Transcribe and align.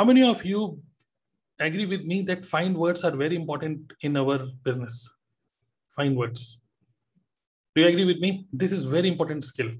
how 0.00 0.04
many 0.06 0.22
of 0.26 0.42
you 0.46 0.80
agree 1.58 1.84
with 1.84 2.04
me 2.10 2.22
that 2.22 2.46
fine 2.46 2.72
words 2.72 3.04
are 3.04 3.14
very 3.14 3.36
important 3.36 3.92
in 4.00 4.16
our 4.16 4.38
business? 4.64 5.10
Fine 5.94 6.14
words. 6.14 6.58
Do 7.74 7.82
you 7.82 7.88
agree 7.88 8.06
with 8.06 8.18
me? 8.18 8.46
This 8.50 8.72
is 8.72 8.86
very 8.86 9.08
important 9.08 9.44
skill. 9.44 9.72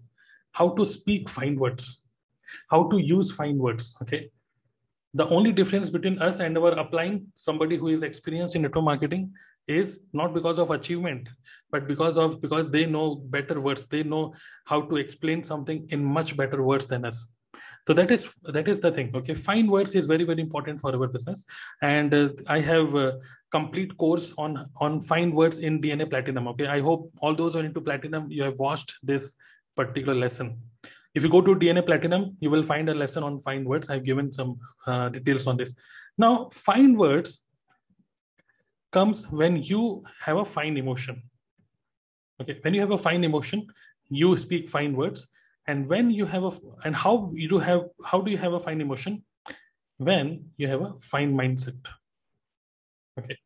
How 0.53 0.69
to 0.75 0.85
speak 0.85 1.31
fine 1.31 1.59
words. 1.59 2.03
How 2.69 2.83
to 2.91 2.99
use 3.03 3.31
fine 3.31 3.57
words 3.57 3.97
okay? 4.03 4.31
The 5.15 5.27
only 5.29 5.53
difference 5.53 5.89
between 5.89 6.19
us 6.19 6.41
and 6.41 6.59
our 6.59 6.73
applying 6.73 7.29
somebody 7.35 7.79
who 7.79 7.89
is 7.89 8.03
experienced 8.03 8.55
in 8.55 8.61
network 8.61 8.85
marketing 8.85 9.33
is 9.67 10.01
not 10.13 10.35
because 10.35 10.59
of 10.59 10.71
achievement 10.71 11.31
but 11.71 11.89
because 11.89 12.19
of 12.19 12.43
because 12.43 12.71
they 12.71 12.85
know 12.85 13.15
better 13.15 13.59
words. 13.59 13.87
They 13.87 14.03
know 14.03 14.35
how 14.67 14.83
to 14.83 14.97
explain 14.97 15.45
something 15.45 15.87
in 15.89 16.05
much 16.05 16.37
better 16.37 16.63
words 16.63 16.89
than 16.89 17.07
us 17.07 17.27
so 17.87 17.95
that 17.95 18.11
is 18.11 18.29
that 18.43 18.69
is 18.69 18.81
the 18.81 18.91
thing 18.91 19.11
okay 19.15 19.35
fine 19.35 19.67
words 19.71 19.95
is 19.95 20.07
very 20.07 20.25
very 20.25 20.41
important 20.41 20.81
for 20.81 20.95
our 20.95 21.09
business 21.09 21.45
and 21.83 22.15
uh, 22.15 22.29
i 22.47 22.61
have 22.61 22.95
a 22.95 23.19
complete 23.51 23.97
course 23.97 24.33
on 24.39 24.67
on 24.77 25.01
fine 25.01 25.33
words 25.33 25.59
in 25.59 25.81
dna 25.83 26.09
platinum 26.09 26.49
okay 26.49 26.67
i 26.67 26.81
hope 26.81 27.11
all 27.21 27.35
those 27.35 27.55
who 27.55 27.61
are 27.61 27.65
into 27.65 27.81
platinum 27.81 28.31
you 28.31 28.43
have 28.43 28.59
watched 28.59 28.95
this 29.03 29.35
particular 29.77 30.15
lesson 30.15 30.57
if 31.15 31.25
you 31.25 31.31
go 31.31 31.41
to 31.41 31.55
DNA 31.57 31.85
Platinum, 31.85 32.37
you 32.41 32.51
will 32.51 32.63
find 32.63 32.89
a 32.89 32.95
lesson 32.95 33.23
on 33.25 33.39
fine 33.41 33.65
words. 33.65 33.91
I've 33.91 34.05
given 34.05 34.33
some 34.33 34.61
uh, 34.87 35.09
details 35.09 35.47
on 35.47 35.57
this. 35.57 35.75
Now, 36.17 36.51
fine 36.53 36.97
words 36.97 37.41
comes 38.93 39.29
when 39.31 39.57
you 39.57 40.05
have 40.21 40.37
a 40.37 40.45
fine 40.45 40.77
emotion. 40.77 41.23
Okay, 42.41 42.59
when 42.63 42.75
you 42.75 42.81
have 42.81 42.93
a 42.93 42.99
fine 42.99 43.25
emotion, 43.25 43.67
you 44.09 44.37
speak 44.37 44.69
fine 44.69 44.97
words. 44.97 45.27
And 45.71 45.89
when 45.89 46.11
you 46.11 46.27
have 46.27 46.45
a 46.45 46.53
and 46.85 46.97
how 46.97 47.31
you 47.33 47.49
do 47.49 47.59
have 47.59 47.83
how 48.05 48.21
do 48.21 48.31
you 48.31 48.39
have 48.45 48.55
a 48.55 48.61
fine 48.67 48.81
emotion? 48.81 49.23
When 49.99 50.31
you 50.57 50.69
have 50.69 50.83
a 50.83 50.93
fine 51.01 51.35
mindset. 51.41 51.91
Okay. 53.19 53.37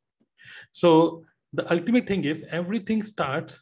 So 0.72 1.24
the 1.52 1.70
ultimate 1.70 2.06
thing 2.06 2.24
is 2.24 2.44
everything 2.50 3.02
starts, 3.02 3.60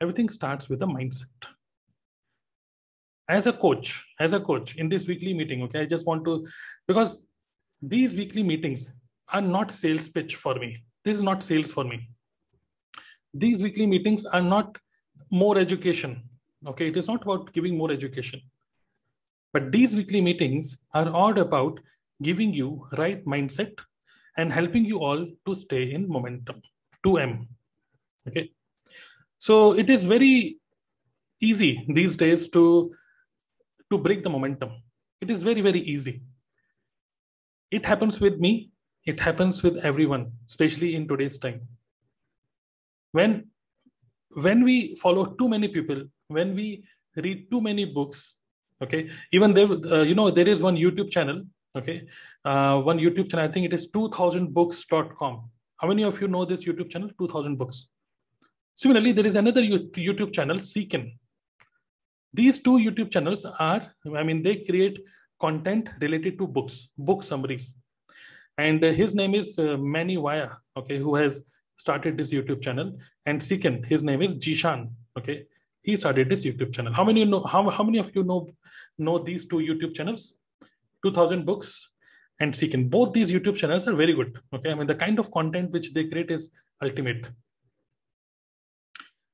everything 0.00 0.30
starts 0.30 0.70
with 0.70 0.82
a 0.82 0.86
mindset 0.86 1.50
as 3.28 3.46
a 3.46 3.52
coach 3.52 3.90
as 4.18 4.32
a 4.32 4.40
coach 4.46 4.74
in 4.84 4.88
this 4.92 5.06
weekly 5.10 5.32
meeting 5.40 5.60
okay 5.64 5.82
i 5.82 5.88
just 5.90 6.06
want 6.06 6.24
to 6.28 6.32
because 6.88 7.12
these 7.92 8.14
weekly 8.20 8.42
meetings 8.48 8.86
are 9.32 9.42
not 9.50 9.70
sales 9.70 10.08
pitch 10.16 10.34
for 10.44 10.54
me 10.62 10.70
this 11.04 11.16
is 11.16 11.22
not 11.28 11.44
sales 11.50 11.70
for 11.76 11.84
me 11.90 12.00
these 13.44 13.62
weekly 13.66 13.86
meetings 13.92 14.26
are 14.38 14.42
not 14.48 14.80
more 15.42 15.56
education 15.62 16.16
okay 16.66 16.88
it 16.88 16.96
is 16.96 17.08
not 17.08 17.22
about 17.22 17.52
giving 17.52 17.76
more 17.76 17.90
education 17.90 18.40
but 19.52 19.72
these 19.72 19.94
weekly 19.94 20.20
meetings 20.20 20.76
are 20.94 21.08
all 21.10 21.38
about 21.38 21.80
giving 22.22 22.52
you 22.52 22.86
right 22.98 23.24
mindset 23.24 23.72
and 24.36 24.52
helping 24.52 24.84
you 24.84 24.98
all 24.98 25.26
to 25.46 25.54
stay 25.54 25.92
in 25.92 26.08
momentum 26.08 26.62
2m 27.04 27.46
okay 28.28 28.50
so 29.38 29.72
it 29.72 29.88
is 29.88 30.04
very 30.04 30.58
easy 31.40 31.84
these 31.88 32.16
days 32.16 32.48
to 32.50 32.92
to 33.90 33.98
break 33.98 34.22
the 34.22 34.30
momentum. 34.30 34.70
It 35.20 35.30
is 35.30 35.42
very, 35.42 35.60
very 35.60 35.80
easy. 35.80 36.22
It 37.70 37.84
happens 37.84 38.20
with 38.20 38.38
me. 38.38 38.70
It 39.04 39.20
happens 39.20 39.62
with 39.62 39.78
everyone, 39.78 40.32
especially 40.46 40.94
in 40.94 41.08
today's 41.08 41.38
time. 41.38 41.62
When, 43.12 43.48
when 44.30 44.62
we 44.62 44.94
follow 44.96 45.26
too 45.26 45.48
many 45.48 45.68
people, 45.68 46.04
when 46.30 46.54
we 46.54 46.84
read 47.16 47.50
too 47.50 47.60
many 47.60 47.84
books, 47.84 48.36
okay, 48.82 49.10
even 49.32 49.54
there, 49.54 49.70
uh, 49.70 50.02
you 50.02 50.14
know, 50.14 50.30
there 50.30 50.48
is 50.48 50.62
one 50.62 50.76
YouTube 50.76 51.10
channel, 51.10 51.42
okay, 51.76 52.02
uh, 52.44 52.80
one 52.80 52.98
YouTube 52.98 53.30
channel, 53.30 53.48
I 53.48 53.52
think 53.52 53.66
it 53.66 53.72
is 53.72 53.90
2000books.com. 53.90 55.50
How 55.76 55.88
many 55.88 56.04
of 56.04 56.20
you 56.20 56.28
know 56.28 56.44
this 56.44 56.64
YouTube 56.64 56.90
channel? 56.90 57.10
2000 57.18 57.56
books. 57.56 57.88
Similarly, 58.74 59.12
there 59.12 59.26
is 59.26 59.34
another 59.34 59.62
YouTube 59.62 60.32
channel, 60.32 60.58
Seekin 60.58 61.12
these 62.32 62.60
two 62.60 62.78
youtube 62.78 63.10
channels 63.10 63.44
are 63.58 63.92
i 64.16 64.22
mean 64.22 64.40
they 64.40 64.54
create 64.66 64.98
content 65.40 65.88
related 66.00 66.38
to 66.38 66.46
books 66.46 66.90
book 66.96 67.24
summaries 67.24 67.72
and 68.60 68.84
uh, 68.84 68.90
his 69.00 69.14
name 69.14 69.34
is 69.34 69.58
uh, 69.58 69.76
Mani 69.78 70.16
Vaya, 70.16 70.50
okay, 70.76 70.98
who 70.98 71.14
has 71.14 71.42
started 71.78 72.18
this 72.18 72.30
YouTube 72.30 72.60
channel. 72.62 72.98
And 73.24 73.42
second, 73.42 73.86
his 73.86 74.02
name 74.02 74.20
is 74.20 74.34
Jishan, 74.34 74.90
okay. 75.18 75.46
He 75.82 75.96
started 75.96 76.28
this 76.28 76.44
YouTube 76.44 76.72
channel. 76.72 76.92
How 76.92 77.04
many 77.04 77.20
you 77.20 77.26
know? 77.26 77.42
How, 77.42 77.68
how 77.70 77.84
many 77.84 77.98
of 77.98 78.14
you 78.14 78.22
know 78.22 78.48
know 78.98 79.18
these 79.18 79.46
two 79.46 79.56
YouTube 79.56 79.94
channels? 79.94 80.34
2000 81.04 81.46
books 81.46 81.90
and 82.38 82.52
Seekin. 82.54 82.90
Both 82.90 83.14
these 83.14 83.30
YouTube 83.30 83.56
channels 83.56 83.88
are 83.88 83.94
very 83.94 84.12
good. 84.12 84.38
Okay, 84.52 84.70
I 84.70 84.74
mean 84.74 84.86
the 84.86 84.94
kind 84.94 85.18
of 85.18 85.30
content 85.30 85.70
which 85.70 85.92
they 85.94 86.04
create 86.04 86.30
is 86.30 86.50
ultimate. 86.82 87.26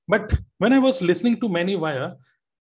But 0.09 0.39
when 0.59 0.73
I 0.73 0.79
was 0.79 1.03
listening 1.03 1.41
to 1.41 1.49
Mani 1.49 1.75
Vaya, 1.75 2.13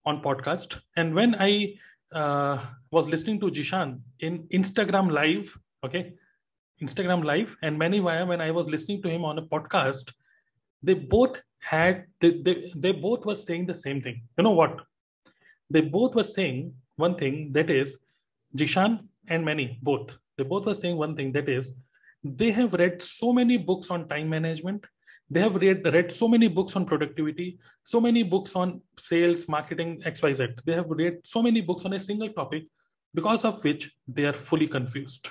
on 0.07 0.23
podcast. 0.23 0.81
And 0.97 1.15
when 1.15 1.35
I 1.39 1.75
uh, 2.13 2.59
was 2.91 3.07
listening 3.09 3.41
to 3.41 3.47
Jishan 3.47 4.01
in 4.21 4.47
Instagram 4.53 5.11
Live, 5.11 5.57
okay, 5.85 6.15
Instagram 6.83 7.25
Live, 7.25 7.57
and 7.63 7.79
Mani 7.79 8.01
Vaya, 8.01 8.27
when 8.27 8.41
I 8.41 8.51
was 8.51 8.69
listening 8.69 9.03
to 9.03 9.09
him 9.09 9.25
on 9.25 9.39
a 9.39 9.43
podcast, 9.43 10.13
they 10.85 10.95
both 10.95 11.41
had 11.61 12.05
they, 12.21 12.31
they, 12.47 12.73
they 12.77 12.93
both 12.93 13.25
were 13.25 13.37
saying 13.37 13.67
the 13.67 13.75
same 13.75 14.01
thing. 14.03 14.23
You 14.37 14.45
know 14.45 14.57
what? 14.63 14.81
They 15.71 15.81
both 15.81 16.15
were 16.15 16.31
saying 16.37 16.75
one 16.97 17.15
thing 17.17 17.53
that 17.53 17.71
is 17.71 17.97
Jishan 18.57 19.01
and 19.29 19.45
many 19.45 19.79
both. 19.83 20.17
They 20.37 20.45
both 20.45 20.67
were 20.67 20.75
saying 20.75 20.97
one 20.97 21.17
thing 21.17 21.33
that 21.33 21.49
is 21.49 21.73
they 22.25 22.51
have 22.51 22.73
read 22.73 23.03
so 23.03 23.33
many 23.33 23.59
books 23.59 23.91
on 23.91 24.09
time 24.09 24.29
management 24.29 24.87
they 25.31 25.41
have 25.41 25.57
read, 25.57 25.85
read 25.85 26.13
so 26.13 26.27
many 26.27 26.49
books 26.49 26.75
on 26.77 26.87
productivity 26.87 27.59
so 27.83 28.01
many 28.01 28.23
books 28.23 28.57
on 28.57 28.81
sales 28.99 29.47
marketing 29.47 30.01
xyz 30.07 30.65
they 30.65 30.73
have 30.73 30.89
read 30.89 31.19
so 31.23 31.43
many 31.43 31.61
books 31.61 31.85
on 31.85 31.93
a 31.93 32.01
single 32.01 32.31
topic 32.31 32.65
because 33.13 33.45
of 33.45 33.63
which 33.63 33.93
they 34.09 34.25
are 34.25 34.33
fully 34.33 34.67
confused 34.67 35.29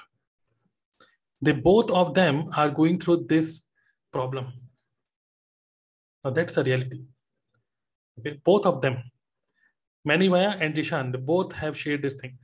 they 1.41 1.51
both 1.51 1.89
of 1.91 2.13
them 2.13 2.49
are 2.55 2.69
going 2.69 2.99
through 2.99 3.25
this 3.27 3.63
problem 4.11 4.53
now 6.23 6.31
that's 6.31 6.55
the 6.55 6.63
reality. 6.63 7.01
Okay 8.19 8.39
both 8.43 8.65
of 8.65 8.81
them 8.81 9.03
Mani 10.05 10.27
Vaya 10.27 10.57
and 10.59 10.75
Jishan, 10.75 11.25
both 11.25 11.53
have 11.53 11.77
shared 11.77 12.01
this 12.01 12.15
thing 12.15 12.37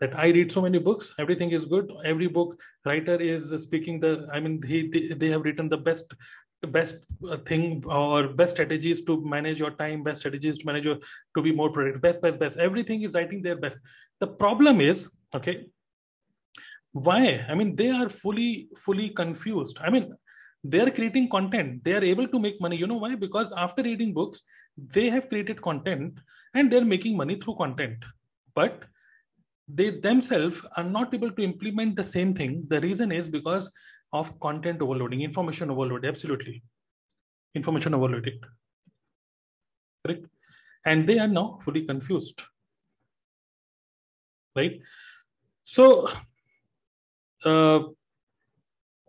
that 0.00 0.18
I 0.18 0.28
read 0.28 0.50
so 0.50 0.60
many 0.60 0.78
books, 0.78 1.14
everything 1.18 1.52
is 1.52 1.64
good. 1.64 1.92
Every 2.04 2.26
book 2.26 2.60
writer 2.84 3.14
is 3.14 3.50
speaking 3.62 4.00
the, 4.00 4.28
I 4.32 4.40
mean, 4.40 4.60
he, 4.66 4.88
they, 4.88 5.14
they 5.14 5.28
have 5.28 5.42
written 5.42 5.68
the 5.68 5.76
best 5.76 6.12
best 6.68 6.94
uh, 7.28 7.36
thing 7.38 7.82
or 7.86 8.28
best 8.28 8.52
strategies 8.52 9.02
to 9.02 9.20
manage 9.24 9.58
your 9.58 9.72
time 9.72 10.04
best 10.04 10.20
strategies 10.20 10.58
to 10.58 10.64
manage 10.64 10.84
your 10.84 10.96
to 11.34 11.42
be 11.42 11.50
more 11.50 11.70
productive 11.72 12.00
best 12.00 12.22
best 12.22 12.38
best. 12.38 12.56
Everything 12.56 13.02
is 13.02 13.14
writing 13.14 13.42
their 13.42 13.56
best. 13.56 13.78
The 14.20 14.28
problem 14.28 14.80
is 14.80 15.10
okay 15.34 15.66
why? 16.92 17.44
I 17.48 17.56
mean 17.56 17.74
they 17.74 17.90
are 17.90 18.08
fully 18.08 18.68
fully 18.76 19.08
confused. 19.10 19.78
I 19.82 19.90
mean 19.90 20.14
they 20.64 20.80
are 20.80 20.90
creating 20.90 21.28
content 21.28 21.82
they 21.84 21.92
are 21.92 22.04
able 22.04 22.28
to 22.28 22.38
make 22.38 22.60
money 22.60 22.76
you 22.76 22.86
know 22.86 23.00
why 23.04 23.14
because 23.14 23.52
after 23.52 23.82
reading 23.82 24.12
books 24.12 24.42
they 24.96 25.08
have 25.10 25.28
created 25.28 25.60
content 25.60 26.18
and 26.54 26.70
they're 26.70 26.92
making 26.94 27.16
money 27.16 27.36
through 27.36 27.56
content 27.56 27.96
but 28.54 28.84
they 29.68 29.90
themselves 29.90 30.60
are 30.76 30.84
not 30.84 31.12
able 31.14 31.32
to 31.32 31.42
implement 31.42 31.96
the 31.96 32.04
same 32.04 32.34
thing 32.34 32.64
the 32.68 32.80
reason 32.80 33.10
is 33.10 33.28
because 33.28 33.70
of 34.12 34.38
content 34.40 34.82
overloading, 34.82 35.22
information 35.22 35.70
overload, 35.70 36.04
absolutely. 36.04 36.62
Information 37.54 37.94
overloaded. 37.94 38.44
Correct? 40.04 40.26
And 40.84 41.08
they 41.08 41.18
are 41.18 41.28
now 41.28 41.58
fully 41.62 41.86
confused. 41.86 42.42
Right? 44.54 44.80
So, 45.64 46.08
uh, 47.44 47.80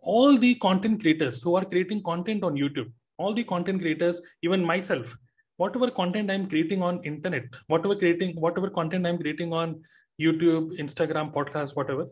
all 0.04 0.38
the 0.38 0.54
content 0.56 1.00
creators 1.00 1.42
who 1.42 1.56
are 1.56 1.64
creating 1.64 2.02
content 2.02 2.44
on 2.44 2.54
YouTube, 2.54 2.90
all 3.18 3.34
the 3.34 3.44
content 3.44 3.80
creators, 3.80 4.20
even 4.42 4.64
myself, 4.64 5.16
whatever 5.56 5.90
content 5.90 6.30
I'm 6.30 6.48
creating 6.48 6.82
on 6.82 7.02
internet, 7.04 7.44
whatever 7.66 7.96
creating, 7.96 8.36
whatever 8.40 8.70
content 8.70 9.06
I'm 9.06 9.18
creating 9.18 9.52
on 9.52 9.82
YouTube, 10.20 10.78
Instagram, 10.78 11.32
podcast, 11.32 11.76
whatever, 11.76 12.06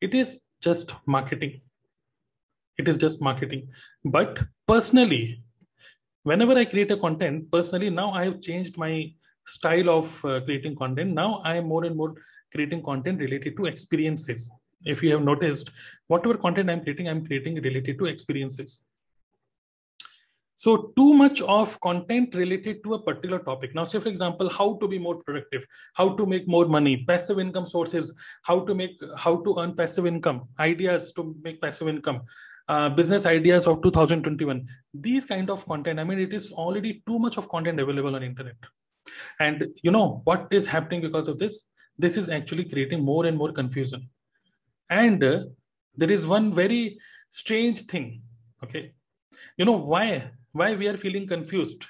it 0.00 0.14
is 0.14 0.40
just 0.60 0.92
marketing. 1.06 1.60
It 2.78 2.88
is 2.88 2.96
just 2.96 3.20
marketing. 3.20 3.68
But 4.04 4.38
personally 4.66 5.42
whenever 6.28 6.54
i 6.60 6.64
create 6.70 6.90
a 6.94 6.96
content 7.02 7.44
personally 7.54 7.88
now 7.88 8.06
i 8.20 8.22
have 8.24 8.38
changed 8.46 8.76
my 8.84 8.92
style 9.46 9.88
of 9.88 10.24
uh, 10.24 10.40
creating 10.40 10.74
content. 10.74 11.12
Now 11.14 11.40
i 11.44 11.54
am 11.56 11.66
more 11.68 11.84
and 11.84 11.96
more 11.96 12.14
creating 12.52 12.82
content 12.82 13.20
related 13.20 13.56
to 13.58 13.66
experiences 13.66 14.50
if 14.84 15.02
you 15.02 15.10
have 15.12 15.22
noticed 15.22 15.70
whatever 16.08 16.36
content 16.36 16.70
i'm 16.70 16.82
creating 16.82 17.08
i'm 17.08 17.24
creating 17.24 17.56
related 17.62 17.98
to 17.98 18.06
experiences 18.06 18.80
So 20.56 20.92
too 20.96 21.12
much 21.12 21.42
of 21.42 21.78
content 21.80 22.34
related 22.34 22.82
to 22.84 22.94
a 22.94 23.02
particular 23.02 23.38
topic. 23.38 23.74
Now, 23.74 23.84
say 23.84 23.98
for 23.98 24.08
example, 24.08 24.48
how 24.48 24.78
to 24.80 24.88
be 24.88 24.98
more 24.98 25.16
productive, 25.16 25.66
how 25.92 26.16
to 26.16 26.24
make 26.24 26.48
more 26.48 26.64
money, 26.66 27.04
passive 27.06 27.38
income 27.38 27.66
sources, 27.66 28.14
how 28.42 28.60
to 28.60 28.74
make, 28.74 28.98
how 29.18 29.36
to 29.42 29.58
earn 29.58 29.76
passive 29.76 30.06
income, 30.06 30.48
ideas 30.58 31.12
to 31.12 31.36
make 31.42 31.60
passive 31.60 31.88
income, 31.88 32.22
uh, 32.68 32.88
business 32.88 33.26
ideas 33.26 33.66
of 33.66 33.82
2021. 33.82 34.66
These 34.94 35.26
kind 35.26 35.50
of 35.50 35.66
content. 35.66 36.00
I 36.00 36.04
mean, 36.04 36.18
it 36.18 36.32
is 36.32 36.50
already 36.52 37.02
too 37.06 37.18
much 37.18 37.36
of 37.36 37.50
content 37.50 37.78
available 37.78 38.16
on 38.16 38.22
internet. 38.22 38.56
And 39.38 39.66
you 39.82 39.90
know 39.90 40.22
what 40.24 40.48
is 40.50 40.66
happening 40.66 41.02
because 41.02 41.28
of 41.28 41.38
this? 41.38 41.64
This 41.98 42.16
is 42.16 42.30
actually 42.30 42.64
creating 42.64 43.04
more 43.04 43.26
and 43.26 43.36
more 43.36 43.52
confusion. 43.52 44.08
And 44.88 45.22
uh, 45.22 45.44
there 45.94 46.10
is 46.10 46.26
one 46.26 46.54
very 46.54 46.98
strange 47.30 47.82
thing. 47.82 48.22
Okay, 48.64 48.92
you 49.56 49.64
know 49.64 49.78
why 49.78 50.30
why 50.52 50.74
we 50.74 50.86
are 50.88 50.96
feeling 50.96 51.26
confused? 51.26 51.84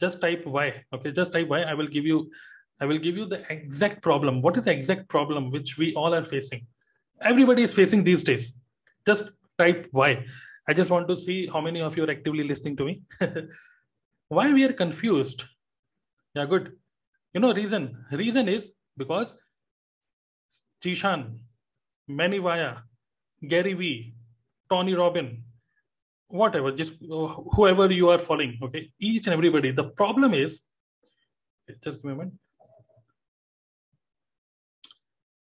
Just 0.00 0.20
type 0.20 0.42
why 0.44 0.84
okay? 0.92 1.12
Just 1.12 1.32
type 1.32 1.48
why 1.48 1.62
i 1.62 1.74
will 1.74 1.86
give 1.86 2.06
you 2.06 2.30
i 2.80 2.86
will 2.86 2.98
give 2.98 3.16
you 3.16 3.26
the 3.26 3.42
exact 3.52 4.02
problem. 4.02 4.42
What 4.42 4.56
is 4.56 4.64
the 4.64 4.72
exact 4.72 5.08
problem 5.08 5.50
which 5.50 5.76
we 5.78 5.94
all 5.94 6.14
are 6.14 6.24
facing? 6.24 6.66
Everybody 7.20 7.62
is 7.62 7.74
facing 7.74 8.04
these 8.04 8.24
days. 8.24 8.52
Just 9.06 9.30
type 9.58 9.88
why. 9.90 10.24
I 10.68 10.72
just 10.72 10.90
want 10.90 11.08
to 11.08 11.16
see 11.16 11.46
how 11.46 11.60
many 11.60 11.80
of 11.80 11.96
you 11.96 12.04
are 12.04 12.10
actively 12.10 12.44
listening 12.44 12.76
to 12.76 12.84
me. 12.84 13.02
Why 14.28 14.52
we 14.52 14.64
are 14.64 14.72
confused? 14.72 15.44
Yeah 16.34 16.46
good. 16.46 16.72
You 17.34 17.40
know 17.40 17.52
reason. 17.52 18.04
Reason 18.12 18.48
is 18.48 18.72
because 18.96 19.34
Jishan, 20.82 21.40
Mani 22.16 22.38
Vaya, 22.38 22.76
Gary 23.46 23.74
Vee, 23.74 24.14
Tony 24.68 24.94
Robin, 24.94 25.42
whatever, 26.28 26.72
just 26.72 26.94
uh, 27.02 27.26
whoever 27.54 27.90
you 27.90 28.08
are 28.10 28.18
following, 28.18 28.58
okay, 28.62 28.90
each 28.98 29.26
and 29.26 29.34
everybody. 29.34 29.72
The 29.72 29.84
problem 29.84 30.34
is, 30.34 30.60
just 31.82 32.04
a 32.04 32.06
moment. 32.06 32.34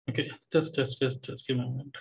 Okay, 0.09 0.31
just, 0.51 0.75
just, 0.75 0.99
just, 0.99 1.21
just 1.21 1.47
give 1.47 1.57
me 1.57 1.63
a 1.63 1.65
moment. 1.65 1.95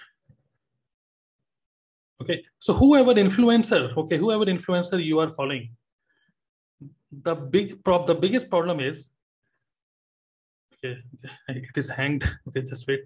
Okay, 2.22 2.44
so 2.58 2.72
whoever 2.72 3.14
influencer, 3.14 3.96
okay, 3.96 4.16
whoever 4.16 4.46
influencer 4.46 5.02
you 5.02 5.18
are 5.18 5.28
following, 5.28 5.70
the 7.10 7.34
big 7.34 7.84
prob, 7.84 8.06
the 8.06 8.14
biggest 8.14 8.48
problem 8.48 8.80
is, 8.80 9.08
okay, 10.74 10.98
it 11.48 11.76
is 11.76 11.88
hanged. 11.88 12.24
Okay, 12.48 12.62
just 12.62 12.86
wait. 12.86 13.00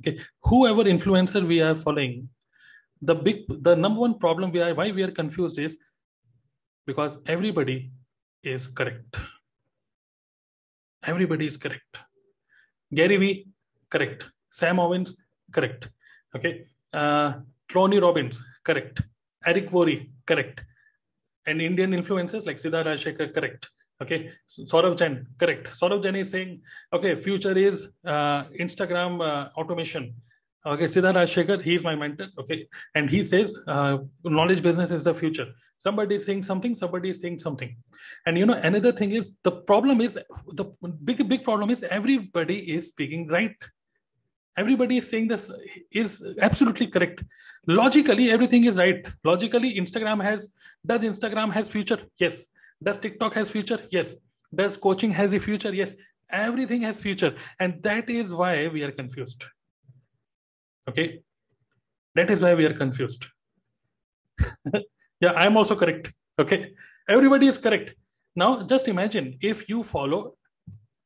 Okay, 0.00 0.18
whoever 0.44 0.84
influencer 0.84 1.46
we 1.46 1.60
are 1.60 1.74
following, 1.74 2.28
the 3.02 3.14
big 3.14 3.44
the 3.48 3.74
number 3.74 4.00
one 4.00 4.18
problem 4.18 4.50
we 4.50 4.60
are 4.60 4.74
why 4.74 4.90
we 4.90 5.02
are 5.02 5.10
confused 5.10 5.58
is 5.58 5.76
because 6.86 7.18
everybody 7.26 7.90
is 8.42 8.66
correct. 8.66 9.16
Everybody 11.02 11.46
is 11.46 11.56
correct. 11.56 11.98
Gary 12.94 13.16
vee 13.16 13.48
correct. 13.90 14.24
Sam 14.50 14.78
Ovens 14.78 15.16
correct. 15.52 15.88
Okay. 16.34 16.64
Uh, 16.92 17.32
tony 17.70 17.98
robbins 17.98 18.42
correct. 18.64 19.02
Eric 19.44 19.70
worre 19.70 20.06
correct. 20.26 20.64
And 21.46 21.60
indian 21.62 21.92
influencers 21.92 22.46
like 22.46 22.56
Siddharth 22.56 22.88
Rajsekar 22.90 23.34
correct 23.34 23.68
okay 24.02 24.30
Saurabh 24.48 24.96
Jain 24.98 25.26
correct 25.38 25.68
Saurabh 25.80 26.02
Jain 26.02 26.16
is 26.16 26.30
saying 26.30 26.60
okay 26.92 27.14
future 27.16 27.56
is 27.56 27.88
uh, 28.04 28.44
instagram 28.64 29.20
uh, 29.30 29.48
automation 29.60 30.14
Okay, 30.66 30.84
Siddharth 30.84 31.14
Rajsekar, 31.14 31.62
he's 31.62 31.82
my 31.82 31.94
mentor. 31.94 32.26
Okay, 32.38 32.68
and 32.94 33.08
he 33.08 33.22
says 33.22 33.58
uh, 33.66 33.96
knowledge 34.24 34.62
business 34.62 34.90
is 34.90 35.04
the 35.04 35.14
future. 35.14 35.46
Somebody 35.78 36.16
is 36.16 36.26
saying 36.26 36.42
something, 36.42 36.74
somebody 36.74 37.08
is 37.08 37.20
saying 37.20 37.38
something, 37.38 37.74
and 38.26 38.36
you 38.36 38.44
know 38.44 38.52
another 38.52 38.92
thing 38.92 39.12
is 39.12 39.38
the 39.42 39.52
problem 39.52 40.02
is 40.02 40.18
the 40.52 40.66
big 41.02 41.26
big 41.26 41.44
problem 41.44 41.70
is 41.70 41.82
everybody 41.84 42.58
is 42.74 42.88
speaking 42.88 43.26
right. 43.28 43.56
Everybody 44.58 44.98
is 44.98 45.08
saying 45.08 45.28
this 45.28 45.50
is 45.90 46.22
absolutely 46.42 46.88
correct. 46.88 47.24
Logically, 47.66 48.30
everything 48.30 48.64
is 48.64 48.76
right. 48.76 49.06
Logically, 49.24 49.76
Instagram 49.80 50.22
has 50.22 50.52
does 50.84 51.00
Instagram 51.00 51.50
has 51.52 51.70
future? 51.70 52.00
Yes. 52.18 52.44
Does 52.82 52.98
TikTok 52.98 53.34
has 53.34 53.50
future? 53.50 53.80
Yes. 53.90 54.14
Does 54.54 54.76
coaching 54.76 55.10
has 55.12 55.32
a 55.32 55.40
future? 55.40 55.74
Yes. 55.74 55.94
Everything 56.30 56.82
has 56.82 57.00
future, 57.00 57.34
and 57.58 57.82
that 57.82 58.08
is 58.08 58.32
why 58.32 58.68
we 58.68 58.84
are 58.84 58.92
confused 58.92 59.44
Okay. 60.88 61.22
That 62.14 62.30
is 62.30 62.40
why 62.40 62.54
we 62.54 62.64
are 62.66 62.74
confused. 62.74 63.26
yeah, 65.20 65.32
I 65.32 65.46
am 65.46 65.56
also 65.56 65.76
correct. 65.76 66.12
Okay. 66.40 66.72
Everybody 67.08 67.46
is 67.46 67.58
correct. 67.58 67.94
Now, 68.34 68.62
just 68.62 68.88
imagine 68.88 69.38
if 69.40 69.68
you 69.68 69.82
follow 69.82 70.34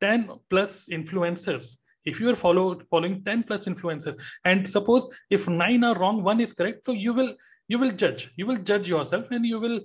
10 0.00 0.30
plus 0.48 0.88
influencers, 0.90 1.76
if 2.04 2.20
you 2.20 2.30
are 2.30 2.36
follow, 2.36 2.80
following 2.90 3.22
10 3.24 3.42
plus 3.44 3.66
influencers, 3.66 4.20
and 4.44 4.68
suppose 4.68 5.08
if 5.30 5.48
nine 5.48 5.84
are 5.84 5.98
wrong, 5.98 6.22
one 6.22 6.40
is 6.40 6.52
correct, 6.52 6.86
so 6.86 6.92
you 6.92 7.12
will 7.12 7.34
you 7.66 7.78
will 7.78 7.90
judge. 7.90 8.30
You 8.36 8.46
will 8.46 8.58
judge 8.58 8.88
yourself 8.88 9.30
and 9.30 9.46
you 9.46 9.58
will 9.58 9.80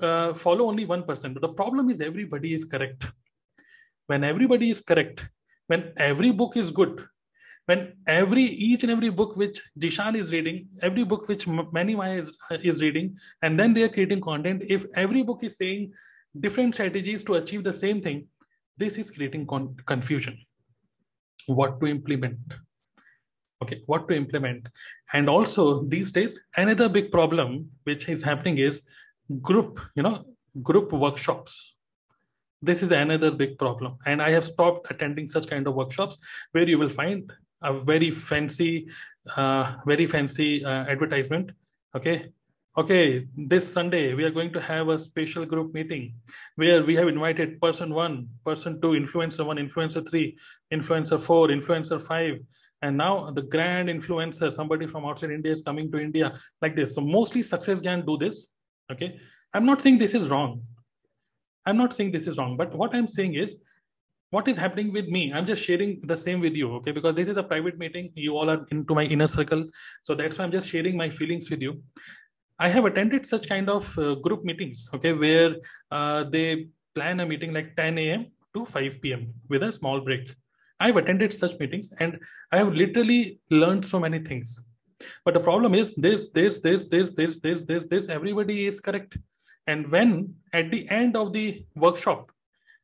uh, 0.00 0.34
follow 0.34 0.66
only 0.66 0.84
one 0.84 1.02
person. 1.02 1.32
But 1.32 1.42
the 1.42 1.48
problem 1.48 1.90
is 1.90 2.00
everybody 2.00 2.54
is 2.54 2.64
correct. 2.64 3.06
When 4.06 4.24
everybody 4.24 4.70
is 4.70 4.80
correct, 4.80 5.28
when 5.66 5.92
every 5.96 6.32
book 6.32 6.56
is 6.56 6.70
good, 6.70 7.04
when 7.66 7.94
every 8.06 8.42
each 8.42 8.82
and 8.82 8.90
every 8.90 9.10
book 9.10 9.36
which 9.36 9.60
Jishan 9.78 10.16
is 10.16 10.32
reading, 10.32 10.68
every 10.80 11.04
book 11.04 11.28
which 11.28 11.44
Vaya 11.44 12.18
is, 12.18 12.32
is 12.50 12.82
reading, 12.82 13.16
and 13.42 13.58
then 13.58 13.72
they 13.72 13.82
are 13.82 13.88
creating 13.88 14.20
content, 14.20 14.62
if 14.68 14.84
every 14.94 15.22
book 15.22 15.44
is 15.44 15.56
saying 15.56 15.92
different 16.40 16.74
strategies 16.74 17.22
to 17.24 17.34
achieve 17.34 17.62
the 17.62 17.72
same 17.72 18.02
thing, 18.02 18.26
this 18.76 18.96
is 18.96 19.10
creating 19.10 19.46
con 19.46 19.76
confusion. 19.86 20.36
What 21.46 21.80
to 21.80 21.86
implement? 21.86 22.38
Okay, 23.62 23.82
what 23.86 24.08
to 24.08 24.14
implement? 24.14 24.68
And 25.12 25.28
also 25.28 25.84
these 25.84 26.10
days, 26.10 26.38
another 26.56 26.88
big 26.88 27.12
problem 27.12 27.70
which 27.84 28.08
is 28.08 28.22
happening 28.22 28.58
is 28.58 28.82
group, 29.40 29.80
you 29.94 30.02
know, 30.02 30.24
group 30.62 30.92
workshops 30.92 31.76
this 32.64 32.80
is 32.80 32.92
another 32.92 33.32
big 33.32 33.58
problem 33.58 33.96
and 34.06 34.22
i 34.22 34.30
have 34.30 34.44
stopped 34.44 34.88
attending 34.88 35.26
such 35.26 35.48
kind 35.48 35.66
of 35.66 35.74
workshops 35.74 36.18
where 36.52 36.68
you 36.68 36.78
will 36.78 36.90
find 36.90 37.32
a 37.62 37.78
very 37.78 38.10
fancy, 38.10 38.88
uh, 39.36 39.74
very 39.86 40.06
fancy 40.06 40.64
uh, 40.64 40.84
advertisement. 40.88 41.52
Okay. 41.94 42.30
Okay, 42.74 43.26
this 43.36 43.70
Sunday 43.70 44.14
we 44.14 44.24
are 44.24 44.30
going 44.30 44.50
to 44.54 44.60
have 44.60 44.88
a 44.88 44.98
special 44.98 45.44
group 45.44 45.74
meeting 45.74 46.14
where 46.56 46.82
we 46.82 46.94
have 46.94 47.06
invited 47.06 47.60
person 47.60 47.92
one, 47.92 48.28
person 48.46 48.80
two, 48.80 48.92
influencer 48.92 49.44
one, 49.44 49.58
influencer 49.58 50.08
three, 50.08 50.38
influencer 50.72 51.20
four, 51.20 51.48
influencer 51.48 52.00
five, 52.00 52.38
and 52.80 52.96
now 52.96 53.30
the 53.30 53.42
grand 53.42 53.90
influencer, 53.90 54.50
somebody 54.50 54.86
from 54.86 55.04
outside 55.04 55.30
India 55.30 55.52
is 55.52 55.60
coming 55.60 55.92
to 55.92 55.98
India 55.98 56.32
like 56.62 56.74
this. 56.74 56.94
So 56.94 57.02
mostly 57.02 57.42
success 57.42 57.82
can 57.82 58.06
do 58.06 58.16
this. 58.16 58.46
Okay, 58.90 59.20
I'm 59.54 59.66
not 59.66 59.82
saying 59.82 59.98
this 59.98 60.14
is 60.14 60.28
wrong. 60.28 60.62
I'm 61.64 61.76
not 61.76 61.94
saying 61.94 62.12
this 62.12 62.26
is 62.26 62.36
wrong, 62.38 62.56
but 62.56 62.74
what 62.74 62.94
I'm 62.94 63.06
saying 63.06 63.34
is 63.34 63.56
what 64.30 64.48
is 64.48 64.56
happening 64.56 64.92
with 64.92 65.08
me? 65.08 65.30
I'm 65.32 65.44
just 65.44 65.62
sharing 65.62 66.00
the 66.04 66.16
same 66.16 66.40
with 66.40 66.54
you 66.54 66.72
okay? 66.76 66.90
Because 66.90 67.14
this 67.14 67.28
is 67.28 67.36
a 67.36 67.42
private 67.42 67.78
meeting. 67.78 68.10
You 68.14 68.36
all 68.36 68.48
are 68.50 68.66
into 68.70 68.94
my 68.94 69.04
inner 69.04 69.26
circle. 69.26 69.66
So 70.02 70.14
that's 70.14 70.38
why 70.38 70.44
i'm 70.44 70.52
just 70.52 70.68
sharing 70.68 70.96
my 70.96 71.10
feelings 71.10 71.50
with 71.50 71.60
you. 71.60 71.82
I 72.58 72.70
have 72.70 72.86
attended 72.86 73.26
such 73.26 73.46
kind 73.46 73.68
of 73.68 73.98
uh, 73.98 74.14
group 74.26 74.42
meetings 74.42 74.88
okay? 74.94 75.12
Where 75.12 75.56
uh, 75.90 76.24
they 76.24 76.68
plan 76.94 77.20
a 77.20 77.26
meeting 77.26 77.52
like 77.52 77.76
10 77.76 77.98
a.m 77.98 78.26
to 78.54 78.64
5 78.64 79.02
p.m 79.02 79.34
with 79.50 79.62
a 79.62 79.70
small 79.70 80.00
break. 80.00 80.34
I've 80.80 80.96
attended 80.96 81.32
such 81.32 81.58
meetings 81.60 81.92
and 82.00 82.18
i 82.50 82.56
have 82.56 82.72
literally 82.74 83.38
learned 83.50 83.84
so 83.84 84.00
many 84.00 84.18
things 84.18 84.58
but 85.24 85.34
the 85.34 85.40
problem 85.40 85.74
is 85.74 85.94
this 85.94 86.28
this 86.30 86.60
this 86.60 86.88
this 86.88 87.12
this 87.12 87.38
this 87.40 87.62
this 87.62 87.86
this 87.86 88.08
everybody 88.08 88.66
is 88.66 88.80
correct 88.80 89.16
and 89.66 89.90
when 89.90 90.34
at 90.52 90.70
the 90.70 90.88
end 90.90 91.16
of 91.16 91.32
the 91.32 91.64
workshop 91.74 92.32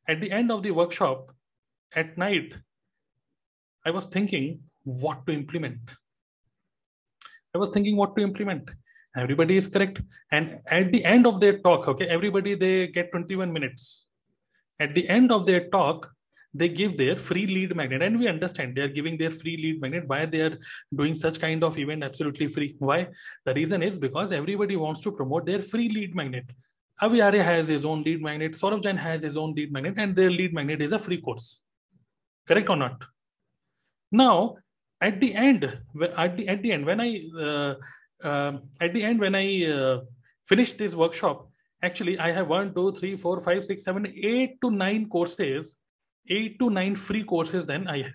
at 0.08 0.20
the 0.20 0.30
end 0.30 0.50
of 0.50 0.62
the 0.62 0.70
workshop 0.70 1.30
at 1.94 2.16
night, 2.18 2.54
I 3.84 3.90
was 3.90 4.06
thinking 4.06 4.60
what 4.84 5.26
to 5.26 5.32
implement. 5.32 5.80
I 7.54 7.58
was 7.58 7.70
thinking 7.70 7.96
what 7.96 8.16
to 8.16 8.22
implement. 8.22 8.70
Everybody 9.16 9.56
is 9.56 9.66
correct. 9.66 10.00
And 10.30 10.60
at 10.66 10.92
the 10.92 11.04
end 11.04 11.26
of 11.26 11.40
their 11.40 11.58
talk, 11.58 11.88
okay, 11.88 12.06
everybody 12.06 12.54
they 12.54 12.88
get 12.88 13.10
21 13.10 13.52
minutes. 13.52 14.06
At 14.80 14.94
the 14.94 15.08
end 15.08 15.32
of 15.32 15.46
their 15.46 15.68
talk, 15.68 16.12
they 16.54 16.68
give 16.68 16.96
their 16.96 17.18
free 17.18 17.46
lead 17.46 17.74
magnet 17.76 18.02
and 18.02 18.18
we 18.18 18.26
understand 18.26 18.74
they 18.74 18.82
are 18.82 18.88
giving 18.88 19.16
their 19.18 19.30
free 19.30 19.56
lead 19.56 19.80
magnet 19.80 20.04
why 20.06 20.24
they 20.24 20.40
are 20.40 20.58
doing 20.94 21.14
such 21.14 21.38
kind 21.38 21.62
of 21.62 21.78
event 21.78 22.02
absolutely 22.02 22.48
free. 22.48 22.74
Why? 22.78 23.08
The 23.44 23.54
reason 23.54 23.82
is 23.82 23.98
because 23.98 24.32
everybody 24.32 24.76
wants 24.76 25.02
to 25.02 25.12
promote 25.12 25.46
their 25.46 25.62
free 25.62 25.88
lead 25.88 26.14
magnet. 26.14 26.46
Avi 27.00 27.20
Arya 27.20 27.44
has 27.44 27.68
his 27.68 27.84
own 27.84 28.02
lead 28.02 28.22
magnet 28.22 28.52
Saurabh 28.52 28.82
Jain 28.82 28.96
has 28.96 29.22
his 29.22 29.36
own 29.36 29.54
lead 29.54 29.72
magnet 29.72 29.94
and 29.98 30.16
their 30.16 30.30
lead 30.30 30.52
magnet 30.52 30.80
is 30.82 30.92
a 30.92 30.98
free 30.98 31.20
course. 31.20 31.60
Correct 32.46 32.68
or 32.68 32.76
not? 32.76 33.02
Now 34.10 34.56
at 35.00 35.20
the 35.20 35.34
end 35.34 35.64
at 35.64 36.36
the 36.36 36.48
at 36.48 36.62
the 36.62 36.72
end 36.72 36.84
when 36.84 37.00
i 37.00 37.22
uh, 37.40 37.74
uh, 38.24 38.52
at 38.80 38.92
the 38.92 39.04
end 39.04 39.20
when 39.20 39.36
i 39.36 39.64
uh, 39.64 40.00
finish 40.48 40.72
this 40.72 40.94
workshop, 40.94 41.48
actually 41.82 42.18
I 42.18 42.32
have 42.32 42.48
one, 42.48 42.74
two, 42.74 42.92
three, 42.92 43.16
four, 43.16 43.40
five, 43.40 43.64
six, 43.64 43.84
seven, 43.84 44.06
eight 44.06 44.60
to 44.62 44.70
nine 44.70 45.08
courses, 45.08 45.76
eight 46.30 46.58
to 46.58 46.70
nine 46.70 46.96
free 46.96 47.24
courses 47.24 47.66
then 47.66 47.86
I 47.88 47.98
have. 48.02 48.12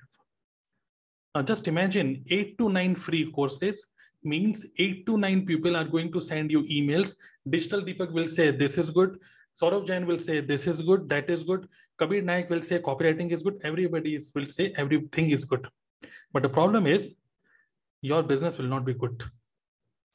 Now 1.36 1.42
just 1.42 1.68
imagine 1.68 2.24
eight 2.30 2.58
to 2.58 2.70
nine 2.70 2.96
free 2.96 3.32
courses 3.32 3.86
means 4.24 4.66
eight 4.78 5.06
to 5.06 5.18
nine 5.18 5.46
people 5.46 5.76
are 5.76 5.84
going 5.84 6.12
to 6.12 6.22
send 6.22 6.52
you 6.52 6.64
emails. 6.64 7.16
Digital 7.50 7.82
Deepak 7.82 8.12
will 8.12 8.28
say, 8.28 8.52
this 8.52 8.78
is 8.78 8.90
good. 8.90 9.18
Saurabh 9.62 9.86
Jain 9.86 10.06
will 10.06 10.18
say, 10.18 10.40
this 10.42 10.66
is 10.66 10.82
good, 10.82 11.10
that 11.10 11.30
is 11.30 11.44
good. 11.44 11.68
Kabir 11.98 12.22
Naik 12.22 12.50
will 12.50 12.62
say, 12.62 12.80
copywriting 12.80 13.32
is 13.32 13.44
good. 13.44 13.60
Everybody 13.64 14.16
is, 14.16 14.32
will 14.34 14.48
say, 14.48 14.74
everything 14.78 15.30
is 15.30 15.46
good. 15.46 15.68
But 16.32 16.44
the 16.44 16.50
problem 16.50 16.88
is, 16.88 17.16
your 18.02 18.24
business 18.24 18.58
will 18.58 18.66
not 18.66 18.86
be 18.86 18.94
good. 18.94 19.24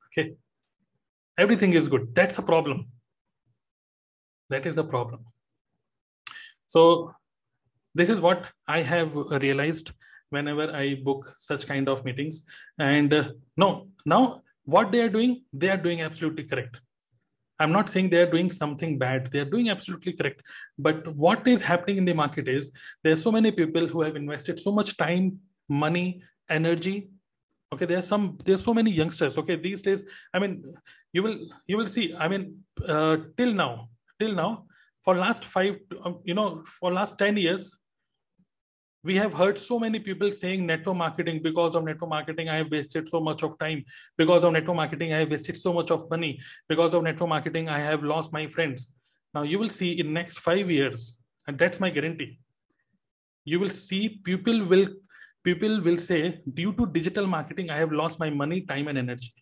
Okay. 0.07 0.35
Everything 1.39 1.73
is 1.75 1.87
good. 1.87 2.15
That's 2.15 2.39
a 2.39 2.43
problem. 2.43 2.87
That 4.51 4.67
is 4.67 4.79
a 4.79 4.85
problem. 4.85 5.25
So 6.67 7.15
this 7.99 8.11
is 8.11 8.21
what 8.21 8.47
I 8.67 8.83
have 8.83 9.15
realized 9.15 9.91
whenever 10.31 10.67
I 10.83 10.95
book 11.09 11.33
such 11.37 11.67
kind 11.67 11.89
of 11.89 12.05
meetings. 12.05 12.45
And 12.79 13.13
uh, 13.13 13.25
no, 13.57 13.89
now 14.07 14.43
what 14.65 14.93
they 14.93 15.01
are 15.01 15.09
doing, 15.09 15.43
they 15.53 15.71
are 15.71 15.83
doing 15.89 16.03
absolutely 16.03 16.45
correct. 16.45 16.77
I'm 17.61 17.73
not 17.73 17.91
saying 17.91 18.11
they 18.11 18.21
are 18.21 18.31
doing 18.31 18.51
something 18.51 18.99
bad. 18.99 19.31
They 19.33 19.41
are 19.41 19.51
doing 19.57 19.69
absolutely 19.69 20.13
correct. 20.13 20.43
But 20.79 21.09
what 21.17 21.49
is 21.49 21.63
happening 21.63 21.97
in 21.97 22.05
the 22.05 22.15
market 22.15 22.47
is 22.47 22.71
there 23.03 23.13
are 23.13 23.23
so 23.27 23.33
many 23.33 23.51
people 23.51 23.89
who 23.89 24.03
have 24.03 24.15
invested 24.15 24.61
so 24.61 24.71
much 24.71 24.97
time, 24.97 25.41
money, 25.69 26.23
energy. 26.49 27.11
Okay, 27.73 27.85
there 27.85 27.99
are 27.99 28.09
some 28.13 28.39
there's 28.45 28.63
so 28.63 28.73
many 28.73 28.93
youngsters. 28.93 29.37
Okay, 29.39 29.57
these 29.57 29.83
days, 29.83 30.05
I 30.33 30.39
mean, 30.39 30.63
you 31.13 31.23
will 31.25 31.39
you 31.67 31.77
will 31.77 31.89
see. 31.89 32.15
I 32.17 32.29
mean, 32.29 32.45
uh, 32.87 33.17
till 33.37 33.53
now, 33.53 33.89
till 34.21 34.35
now, 34.35 34.67
for 35.05 35.17
last 35.17 35.45
five, 35.45 35.77
um, 36.05 36.21
you 36.25 36.35
know, 36.35 36.63
for 36.79 36.93
last 36.93 37.19
ten 37.19 37.37
years, 37.37 37.77
we 39.09 39.17
have 39.17 39.35
heard 39.41 39.59
so 39.59 39.79
many 39.83 39.99
people 40.07 40.33
saying 40.39 40.67
network 40.71 40.97
marketing 41.03 41.41
because 41.43 41.77
of 41.79 41.85
network 41.89 42.11
marketing 42.15 42.49
i 42.55 42.57
have 42.61 42.71
wasted 42.77 43.09
so 43.13 43.21
much 43.29 43.43
of 43.47 43.59
time. 43.63 43.85
Because 44.23 44.45
of 44.45 44.53
network 44.57 44.77
marketing 44.83 45.15
i 45.15 45.21
have 45.23 45.31
wasted 45.35 45.57
so 45.61 45.73
much 45.79 45.93
of 45.97 46.05
money. 46.11 46.33
Because 46.73 46.99
of 46.99 47.03
network 47.09 47.31
marketing 47.35 47.71
i 47.77 47.79
have 47.79 48.05
lost 48.13 48.33
my 48.39 48.45
friends. 48.57 48.93
Now 49.35 49.45
you 49.53 49.59
will 49.63 49.73
see 49.79 49.91
in 50.03 50.13
next 50.19 50.45
5 50.49 50.71
years 50.77 51.09
and 51.47 51.59
that's 51.65 51.81
my 51.87 51.91
guarantee 51.99 52.29
you 53.51 53.59
will 53.65 53.75
see 53.81 54.03
people 54.29 54.65
will 54.71 54.87
people 55.49 55.81
will 55.89 56.01
say 56.07 56.21
due 56.61 56.73
to 56.79 56.87
digital 56.97 57.29
marketing 57.35 57.71
i 57.75 57.79
have 57.83 57.93
lost 58.01 58.23
my 58.23 58.31
money 58.45 58.63
time 58.73 58.89
and 58.93 59.05
energy. 59.07 59.33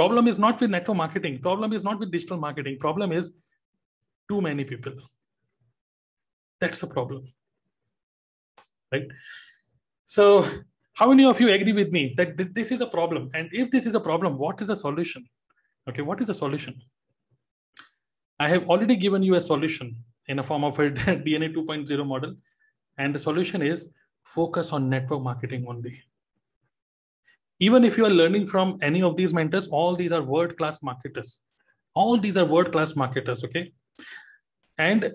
Problem 0.00 0.28
is 0.32 0.38
not 0.44 0.60
with 0.60 0.70
network 0.70 0.98
marketing. 1.04 1.40
Problem 1.46 1.72
is 1.78 1.84
not 1.88 1.98
with 2.04 2.12
digital 2.18 2.38
marketing. 2.44 2.78
Problem 2.84 3.12
is 3.22 3.32
too 4.32 4.40
many 4.46 4.64
people. 4.74 4.94
That's 6.60 6.80
the 6.84 6.88
problem 6.98 7.26
right? 8.94 9.06
So 10.06 10.26
how 10.94 11.08
many 11.08 11.24
of 11.24 11.40
you 11.40 11.52
agree 11.52 11.76
with 11.82 11.90
me 11.98 12.02
that 12.18 12.36
th 12.38 12.50
this 12.58 12.72
is 12.78 12.80
a 12.88 12.90
problem? 12.96 13.30
And 13.38 13.56
if 13.62 13.70
this 13.76 13.86
is 13.92 14.00
a 14.00 14.04
problem, 14.08 14.38
what 14.46 14.66
is 14.66 14.68
the 14.72 14.80
solution? 14.86 15.30
Okay, 15.88 16.04
what 16.10 16.20
is 16.24 16.28
the 16.32 16.38
solution? 16.40 16.82
I 18.44 18.48
have 18.48 18.68
already 18.74 18.96
given 18.96 19.22
you 19.22 19.34
a 19.36 19.40
solution 19.40 19.96
in 20.28 20.38
a 20.38 20.42
form 20.42 20.64
of 20.64 20.78
a 20.78 20.90
DNA 21.26 21.54
2.0 21.54 22.06
model. 22.06 22.34
And 22.98 23.14
the 23.14 23.18
solution 23.18 23.62
is 23.62 23.88
focus 24.24 24.72
on 24.72 24.88
network 24.88 25.22
marketing 25.22 25.66
only. 25.68 26.02
Even 27.60 27.84
if 27.84 27.96
you 27.98 28.04
are 28.04 28.10
learning 28.10 28.46
from 28.46 28.78
any 28.82 29.02
of 29.02 29.16
these 29.16 29.32
mentors, 29.32 29.68
all 29.68 29.96
these 29.96 30.12
are 30.12 30.22
world-class 30.22 30.82
marketers. 30.82 31.40
All 31.94 32.16
these 32.18 32.36
are 32.36 32.44
world-class 32.44 32.96
marketers, 32.96 33.44
okay? 33.44 33.72
And 34.78 35.12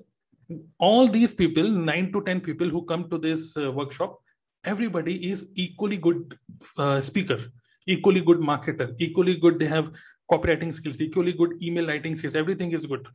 all 0.77 1.07
these 1.07 1.33
people, 1.33 1.67
nine 1.69 2.11
to 2.11 2.21
10 2.23 2.41
people 2.41 2.69
who 2.69 2.83
come 2.85 3.09
to 3.09 3.17
this 3.17 3.55
uh, 3.57 3.71
workshop, 3.71 4.19
everybody 4.63 5.31
is 5.31 5.47
equally 5.55 5.97
good 5.97 6.37
uh, 6.77 6.99
speaker, 7.01 7.39
equally 7.87 8.21
good 8.21 8.39
marketer, 8.39 8.95
equally 8.99 9.37
good. 9.37 9.59
They 9.59 9.67
have 9.67 9.91
copywriting 10.31 10.73
skills, 10.73 11.01
equally 11.01 11.33
good 11.33 11.61
email 11.61 11.87
writing 11.87 12.15
skills. 12.15 12.35
Everything 12.35 12.71
is 12.71 12.85
good. 12.85 13.07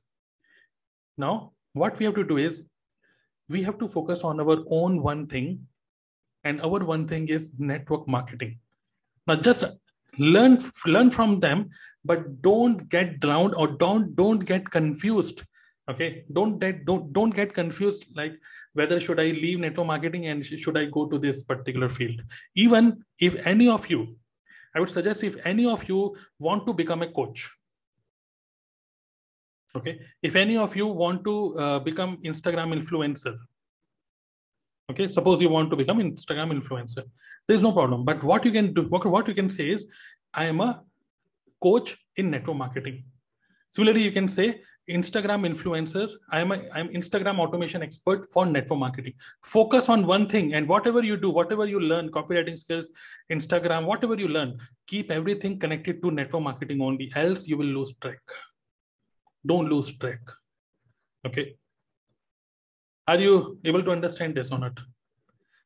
Now, 1.17 1.53
what 1.73 1.99
we 1.99 2.05
have 2.07 2.14
to 2.14 2.25
do 2.25 2.38
is 2.38 2.64
we 3.49 3.62
have 3.62 3.79
to 3.79 3.88
focus 3.88 4.23
on 4.23 4.41
our 4.41 4.59
own 4.69 5.03
one 5.03 5.26
thing. 5.26 5.67
And 6.45 6.61
our 6.61 6.85
one 6.85 7.09
thing 7.09 7.29
is 7.29 7.53
network 7.59 8.07
marketing. 8.07 8.59
Now, 9.26 9.37
just 9.37 9.64
learn 10.19 10.59
learn 10.87 11.11
from 11.11 11.41
them, 11.41 11.71
but 12.05 12.43
don't 12.43 12.88
get 12.88 13.19
drowned 13.21 13.55
or 13.55 13.69
don't 13.69 14.14
don't 14.14 14.45
get 14.45 14.71
confused 14.71 15.43
okay? 15.88 16.25
Don't 16.33 16.59
get 16.59 16.85
don't 16.85 17.12
don't 17.12 17.35
get 17.35 17.53
confused 17.53 18.07
like 18.17 18.35
whether 18.73 18.99
should 19.00 19.21
i 19.21 19.25
leave 19.25 19.61
network 19.61 19.87
marketing 19.87 20.26
and 20.26 20.45
should 20.45 20.76
i 20.76 20.85
go 20.87 21.07
to 21.07 21.19
this 21.19 21.43
particular 21.43 21.88
field? 21.88 22.23
Even 22.55 23.05
if 23.19 23.35
any 23.47 23.69
of 23.69 23.88
you 23.91 24.17
i 24.75 24.81
would 24.81 24.91
suggest 24.91 25.25
if 25.25 25.37
any 25.45 25.67
of 25.67 25.88
you 25.88 26.17
want 26.38 26.67
to 26.67 26.73
become 26.73 27.03
a 27.03 27.11
coach 27.11 27.50
okay? 29.76 30.00
If 30.23 30.37
any 30.37 30.57
of 30.57 30.76
you 30.76 30.87
want 30.87 31.25
to 31.25 31.59
uh, 31.59 31.79
become 31.79 32.19
instagram 32.25 32.75
influencer 32.79 33.37
okay? 34.91 35.09
Suppose 35.09 35.41
you 35.41 35.49
want 35.49 35.71
to 35.71 35.76
become 35.76 35.99
instagram 35.99 36.59
influencer 36.59 37.05
there's 37.47 37.62
no 37.62 37.73
problem. 37.73 38.05
But 38.05 38.25
what 38.25 38.45
you 38.45 38.53
can 38.53 38.73
do 38.73 38.83
what, 38.83 39.05
what 39.07 39.29
you 39.29 39.35
can 39.35 39.49
say 39.49 39.71
is 39.71 39.87
i 40.33 40.47
am 40.47 40.61
a 40.61 40.83
coach 41.62 41.97
in 42.17 42.31
network 42.31 42.57
marketing. 42.57 43.05
Similarly 43.71 44.03
you 44.03 44.12
can 44.12 44.29
say 44.29 44.62
Instagram 44.88 45.47
influencer. 45.50 46.11
I'm 46.31 46.53
a 46.53 46.61
I'm 46.73 46.88
Instagram 46.88 47.38
automation 47.38 47.83
expert 47.83 48.31
for 48.31 48.45
network 48.45 48.79
marketing. 48.79 49.14
Focus 49.43 49.88
on 49.88 50.07
one 50.07 50.29
thing 50.29 50.55
and 50.55 50.69
whatever 50.69 51.03
you 51.03 51.17
do, 51.17 51.31
whatever 51.31 51.67
you 51.67 51.81
learn, 51.81 52.11
copywriting 52.11 52.59
skills, 52.59 52.91
Instagram, 53.33 53.87
whatever 53.87 54.14
you 54.14 54.29
learn, 54.29 54.59
keep 54.87 55.11
everything 55.11 55.59
connected 55.59 56.03
to 56.03 56.11
network 56.11 56.43
marketing 56.43 56.83
only. 56.83 57.11
Else 57.14 57.47
you 57.47 57.57
will 57.57 57.67
lose 57.67 57.95
track. 58.00 58.21
Don't 59.47 59.69
lose 59.69 59.97
track. 59.97 60.21
Okay. 61.26 61.57
Are 63.07 63.19
you 63.19 63.59
able 63.64 63.83
to 63.83 63.91
understand 63.91 64.35
this 64.35 64.50
or 64.50 64.59
not? 64.59 64.79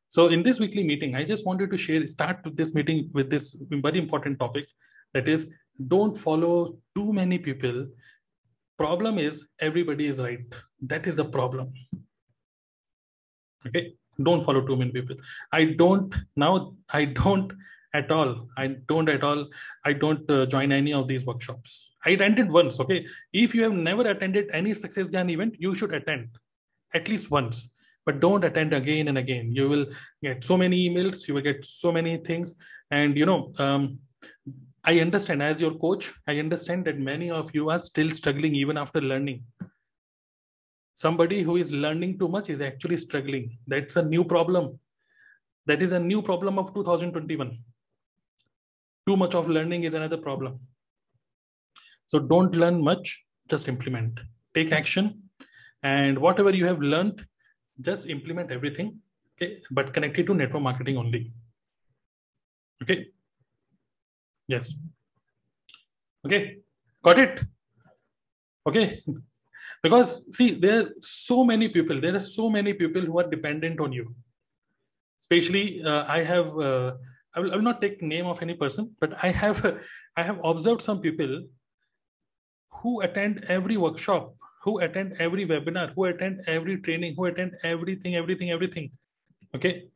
So 0.07 0.27
in 0.29 0.43
this 0.43 0.59
weekly 0.59 0.83
meeting, 0.83 1.15
I 1.15 1.23
just 1.23 1.45
wanted 1.45 1.71
to 1.71 1.77
share, 1.77 2.05
start 2.07 2.39
this 2.53 2.73
meeting 2.73 3.09
with 3.13 3.29
this 3.29 3.55
very 3.69 3.99
important 3.99 4.39
topic. 4.39 4.65
That 5.13 5.27
is, 5.27 5.53
don't 5.87 6.17
follow 6.17 6.77
too 6.95 7.13
many 7.13 7.37
people 7.37 7.87
problem 8.79 9.19
is 9.19 9.45
everybody 9.59 10.05
is 10.07 10.19
right. 10.19 10.45
That 10.81 11.07
is 11.07 11.19
a 11.19 11.25
problem. 11.25 11.73
Okay? 13.67 13.93
Don't 14.21 14.43
follow 14.43 14.61
too 14.65 14.75
many 14.75 14.91
people. 14.91 15.17
I 15.51 15.65
don't 15.81 16.15
now 16.35 16.53
i 16.99 17.05
don't 17.05 17.51
at 17.99 18.11
all 18.15 18.31
i 18.61 18.65
don't 18.89 19.09
at 19.13 19.23
all 19.27 19.39
i 19.89 19.91
don't 20.01 20.29
uh, 20.29 20.45
join 20.45 20.71
any 20.71 20.93
of 20.93 21.07
these 21.07 21.25
workshops. 21.25 21.91
I 22.05 22.11
attended 22.11 22.51
once 22.57 22.79
okay? 22.79 23.05
If 23.33 23.55
you 23.55 23.63
have 23.63 23.73
never 23.73 24.07
attended 24.09 24.49
any 24.53 24.73
success 24.73 25.09
Gyan 25.09 25.31
event 25.31 25.55
you 25.59 25.75
should 25.75 25.93
attend 25.93 26.29
at 26.93 27.09
least 27.09 27.29
once. 27.31 27.69
But 28.05 28.19
don't 28.21 28.43
attend 28.43 28.73
again 28.73 29.07
and 29.09 29.17
again. 29.17 29.51
You 29.51 29.69
will 29.69 29.85
get 30.23 30.43
so 30.43 30.57
many 30.57 30.77
emails 30.89 31.27
you 31.27 31.33
will 31.33 31.47
get 31.49 31.65
so 31.65 31.91
many 31.91 32.17
things. 32.17 32.53
And 32.91 33.17
you 33.17 33.25
know 33.25 33.39
um, 33.59 33.99
I 34.89 35.01
understand 35.01 35.43
as 35.43 35.61
your 35.61 35.75
coach, 35.75 36.11
I 36.27 36.39
understand 36.39 36.85
that 36.85 36.97
many 36.97 37.29
of 37.29 37.53
you 37.53 37.69
are 37.69 37.79
still 37.79 38.09
struggling 38.09 38.55
even 38.55 38.75
after 38.75 38.99
learning. 38.99 39.43
Somebody 40.95 41.43
who 41.43 41.57
is 41.57 41.71
learning 41.71 42.17
too 42.17 42.27
much 42.27 42.49
is 42.49 42.59
actually 42.59 42.97
struggling. 42.97 43.59
That's 43.67 43.97
a 43.97 44.03
new 44.03 44.23
problem. 44.23 44.79
That 45.67 45.83
is 45.83 45.91
a 45.91 45.99
new 45.99 46.23
problem 46.23 46.57
of 46.57 46.73
2021. 46.73 47.59
Too 49.05 49.15
much 49.15 49.35
of 49.35 49.47
learning 49.47 49.83
is 49.83 49.93
another 49.93 50.17
problem. 50.17 50.59
So 52.07 52.17
don't 52.17 52.55
learn 52.55 52.83
much, 52.83 53.23
just 53.47 53.67
implement. 53.67 54.19
Take 54.55 54.71
action. 54.71 55.21
And 55.83 56.17
whatever 56.17 56.49
you 56.49 56.65
have 56.65 56.81
learned, 56.81 57.23
just 57.79 58.07
implement 58.07 58.51
everything. 58.51 58.97
Okay, 59.35 59.61
but 59.69 59.93
connect 59.93 60.17
it 60.17 60.25
to 60.25 60.33
network 60.33 60.63
marketing 60.63 60.97
only. 60.97 61.31
Okay. 62.81 63.05
Yes. 64.49 64.73
Okay, 66.25 66.57
got 67.03 67.19
it. 67.19 67.41
Okay, 68.67 69.03
because 69.83 70.25
see, 70.35 70.49
there 70.63 70.79
are 70.79 70.89
so 71.01 71.43
many 71.43 71.69
people. 71.69 72.01
There 72.01 72.15
are 72.15 72.25
so 72.31 72.49
many 72.49 72.73
people 72.73 73.01
who 73.01 73.19
are 73.19 73.29
dependent 73.29 73.79
on 73.79 73.93
you. 73.93 74.15
Especially, 75.21 75.83
uh, 75.83 76.03
I 76.07 76.23
have. 76.23 76.57
Uh, 76.57 76.97
I 77.35 77.39
will, 77.41 77.53
I 77.53 77.55
will 77.57 77.67
not 77.69 77.79
take 77.79 78.01
name 78.01 78.25
of 78.25 78.41
any 78.41 78.55
person, 78.55 78.89
but 78.99 79.13
I 79.21 79.29
have. 79.29 79.63
I 80.17 80.23
have 80.23 80.41
observed 80.43 80.81
some 80.81 80.99
people 80.99 81.45
who 82.81 83.01
attend 83.01 83.45
every 83.47 83.77
workshop, 83.77 84.33
who 84.63 84.79
attend 84.79 85.15
every 85.19 85.45
webinar, 85.45 85.93
who 85.93 86.05
attend 86.05 86.41
every 86.47 86.81
training, 86.81 87.13
who 87.15 87.25
attend 87.25 87.55
everything, 87.63 88.15
everything, 88.15 88.49
everything. 88.49 88.91
Okay, 89.55 89.89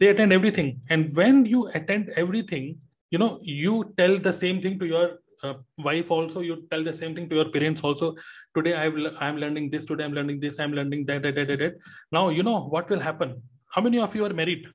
they 0.00 0.08
attend 0.08 0.32
everything, 0.32 0.80
and 0.90 1.14
when 1.14 1.46
you 1.46 1.68
attend 1.68 2.10
everything, 2.16 2.80
you 3.10 3.18
know 3.18 3.38
you 3.42 3.92
tell 3.98 4.18
the 4.18 4.32
same 4.32 4.62
thing 4.62 4.78
to 4.78 4.86
your 4.86 5.18
uh, 5.42 5.54
wife 5.78 6.10
also 6.10 6.40
you 6.40 6.56
tell 6.70 6.84
the 6.84 6.92
same 6.92 7.14
thing 7.14 7.28
to 7.28 7.36
your 7.36 7.50
parents 7.50 7.82
also. 7.82 8.14
Today 8.56 8.74
i've 8.74 8.96
i'm 9.20 9.36
learning 9.36 9.70
this 9.70 9.84
today 9.84 10.04
i'm 10.04 10.12
learning 10.12 10.40
this 10.40 10.58
i'm 10.58 10.72
learning 10.72 11.06
that, 11.06 11.22
that, 11.22 11.34
that, 11.34 11.48
that, 11.48 11.58
that. 11.58 11.74
now 12.12 12.28
you 12.28 12.42
know 12.42 12.60
what 12.60 12.90
will 12.90 13.00
happen? 13.00 13.42
How 13.68 13.80
many 13.80 13.98
of 13.98 14.14
you 14.14 14.24
are 14.24 14.34
married? 14.34 14.66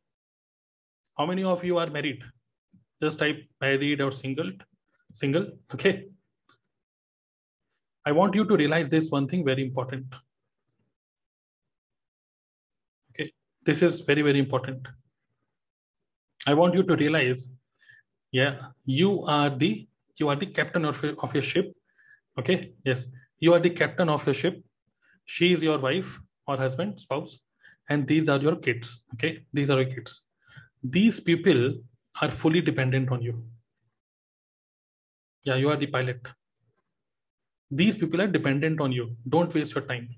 How 1.18 1.25
many 1.25 1.44
of 1.44 1.63
you 1.63 1.77
are 1.77 1.89
married? 1.89 2.24
Just 3.01 3.20
type 3.20 3.44
married 3.62 4.01
or 4.01 4.12
single 4.12 4.51
single 5.13 5.48
okay? 5.74 6.06
I 8.06 8.12
want 8.12 8.36
you 8.36 8.46
to 8.46 8.56
realize 8.56 8.89
this 8.89 9.10
one 9.10 9.27
thing 9.27 9.46
very 9.46 9.63
important. 9.63 10.06
Okay 13.12 13.32
this 13.65 13.82
is 13.82 14.00
very 14.00 14.22
very 14.22 14.39
important. 14.39 14.88
I 16.48 16.54
want 16.54 16.75
you 16.75 16.84
to 16.84 16.96
realize 16.96 17.48
yeah. 18.36 18.56
You 18.84 19.24
are 19.34 19.50
the 19.50 19.88
you 20.18 20.30
are 20.30 20.36
the 20.36 20.48
captain 20.48 20.86
of, 20.86 21.04
of 21.24 21.34
your 21.34 21.44
ship. 21.44 21.74
Okay? 22.39 22.74
Yes. 22.84 23.08
You 23.39 23.54
are 23.54 23.60
the 23.60 23.70
captain 23.70 24.10
of 24.10 24.25
your 24.25 24.34
ship. 24.34 24.62
She 25.24 25.54
is 25.54 25.63
your 25.63 25.77
wife 25.77 26.20
or 26.48 26.58
husband 26.58 27.00
spouse 27.01 27.38
and 27.89 28.08
these 28.08 28.30
are 28.30 28.38
your 28.38 28.58
kids. 28.58 29.04
Okay? 29.13 29.46
These 29.54 29.70
are 29.70 29.82
your 29.82 29.89
kids. 29.94 30.22
These 30.84 31.22
people 31.22 31.75
are 32.22 32.30
fully 32.30 32.62
dependent 32.62 33.12
on 33.12 33.22
you. 33.22 33.42
Yeah 35.44 35.56
you 35.56 35.70
are 35.70 35.77
the 35.77 35.88
pilot. 35.88 36.22
These 37.72 37.98
people 37.98 38.22
are 38.22 38.27
dependent 38.27 38.82
on 38.82 38.92
you. 38.92 39.15
Don't 39.27 39.54
waste 39.54 39.75
your 39.75 39.86
time. 39.86 40.10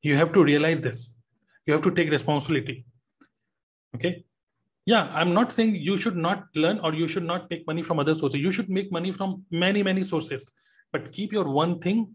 You 0.00 0.16
have 0.16 0.32
to 0.32 0.42
realize 0.42 0.80
this. 0.80 1.14
You 1.66 1.74
have 1.74 1.82
to 1.82 1.90
take 1.90 2.10
responsibility. 2.10 2.84
Okay 3.94 4.24
yeah 4.84 5.10
i'm 5.14 5.32
not 5.32 5.52
saying 5.52 5.74
you 5.74 5.96
should 5.96 6.16
not 6.16 6.44
learn 6.54 6.78
or 6.80 6.92
you 6.94 7.06
should 7.06 7.24
not 7.24 7.48
make 7.50 7.66
money 7.66 7.82
from 7.82 7.98
other 7.98 8.14
sources. 8.14 8.40
You 8.40 8.52
should 8.52 8.68
make 8.68 8.90
money 8.90 9.12
from 9.12 9.44
many 9.50 9.82
many 9.82 10.04
sources. 10.04 10.50
But 10.92 11.12
keep 11.12 11.32
your 11.32 11.48
one 11.48 11.78
thing. 11.78 12.14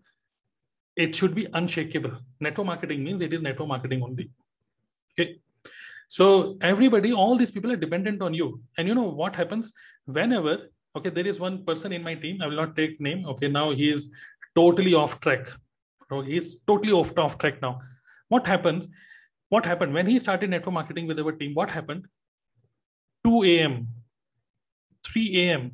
It 0.96 1.16
should 1.16 1.34
be 1.34 1.48
unshakable. 1.54 2.12
Network 2.40 2.68
marketing 2.68 3.04
means 3.04 3.22
it 3.22 3.34
is 3.34 3.42
network 3.42 3.68
marketing 3.68 4.04
only. 4.04 4.30
Okay. 5.14 5.40
So 6.08 6.58
everybody 6.62 7.14
all 7.14 7.38
these 7.38 7.52
people 7.52 7.72
are 7.72 7.78
dependent 7.78 8.22
on 8.22 8.34
you. 8.34 8.62
And 8.78 8.88
you 8.88 8.96
know 8.96 9.10
what 9.10 9.36
happens? 9.36 9.72
Whenever 10.06 10.58
okay 10.96 11.10
there 11.10 11.28
is 11.28 11.40
one 11.40 11.64
person 11.66 11.94
in 11.94 12.02
my 12.02 12.16
team 12.16 12.42
i 12.42 12.48
will 12.48 12.56
not 12.56 12.76
take 12.76 13.00
name. 13.00 13.26
Okay 13.34 13.48
now 13.48 13.72
he 13.72 13.90
is 13.90 14.10
totally 14.56 14.94
off 14.94 15.20
track. 15.22 15.50
So 16.10 16.22
he's 16.22 16.60
totally 16.62 16.94
off, 16.94 17.18
off 17.18 17.38
track 17.38 17.62
now. 17.62 17.80
What 18.30 18.46
happens? 18.48 18.88
What 19.50 19.66
happened? 19.66 19.94
When 19.94 20.08
he 20.08 20.20
started 20.20 20.50
network 20.50 20.74
marketing 20.74 21.08
with 21.08 21.20
our 21.20 21.32
team 21.32 21.54
what 21.54 21.72
happened 21.72 22.08
2 23.24 23.44
a.m., 23.44 23.88
3 25.06 25.44
a.m., 25.44 25.72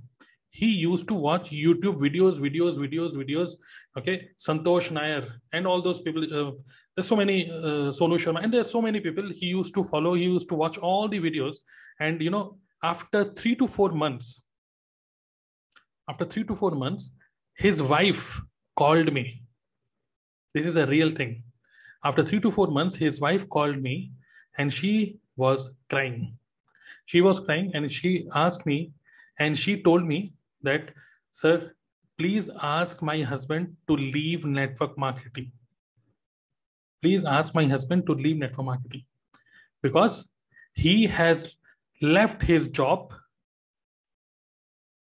he 0.54 0.68
used 0.68 1.08
to 1.08 1.16
watch 1.16 1.50
YouTube 1.50 1.98
videos, 2.00 2.38
videos, 2.38 2.78
videos, 2.78 3.14
videos. 3.14 3.54
Okay, 3.98 4.30
Santosh 4.38 4.92
Nair 4.92 5.42
and 5.52 5.66
all 5.66 5.82
those 5.82 6.00
people. 6.00 6.24
Uh, 6.24 6.52
there's 6.96 7.08
so 7.08 7.16
many 7.16 7.50
uh, 7.50 7.90
Sonu 8.00 8.20
Sharma, 8.24 8.44
and 8.44 8.54
there's 8.54 8.70
so 8.70 8.80
many 8.80 9.00
people 9.00 9.32
he 9.34 9.48
used 9.48 9.74
to 9.74 9.84
follow. 9.84 10.14
He 10.14 10.26
used 10.26 10.48
to 10.50 10.56
watch 10.56 10.78
all 10.78 11.08
the 11.08 11.20
videos, 11.20 11.56
and 12.00 12.22
you 12.22 12.30
know, 12.30 12.60
after 12.84 13.24
three 13.24 13.56
to 13.56 13.68
four 13.68 13.90
months, 13.94 14.44
after 16.08 16.24
three 16.24 16.44
to 16.44 16.54
four 16.54 16.72
months, 16.72 17.10
his 17.56 17.82
wife 17.82 18.40
called 18.76 19.12
me. 19.12 19.42
This 20.54 20.68
is 20.68 20.76
a 20.76 20.86
real 20.86 21.10
thing. 21.10 21.42
After 22.06 22.24
three 22.24 22.42
to 22.42 22.52
four 22.52 22.68
months, 22.68 22.96
his 22.96 23.20
wife 23.20 23.50
called 23.50 23.82
me, 23.82 24.12
and 24.60 24.72
she 24.72 25.18
was 25.36 25.72
crying 25.90 26.38
she 27.06 27.22
was 27.22 27.40
crying 27.40 27.72
and 27.74 27.92
she 27.92 28.28
asked 28.34 28.66
me 28.66 28.92
and 29.40 29.58
she 29.58 29.82
told 29.82 30.06
me 30.06 30.34
that 30.62 30.92
sir 31.32 31.72
please 32.18 32.50
ask 32.62 33.02
my 33.02 33.22
husband 33.22 33.76
to 33.88 33.96
leave 33.96 34.46
network 34.46 34.98
marketing. 34.98 35.52
Please 37.02 37.26
ask 37.26 37.54
my 37.56 37.66
husband 37.66 38.06
to 38.06 38.14
leave 38.14 38.38
network 38.38 38.66
marketing 38.66 39.04
because 39.82 40.30
he 40.74 41.06
has 41.08 41.56
left 42.02 42.42
his 42.42 42.68
job. 42.68 43.14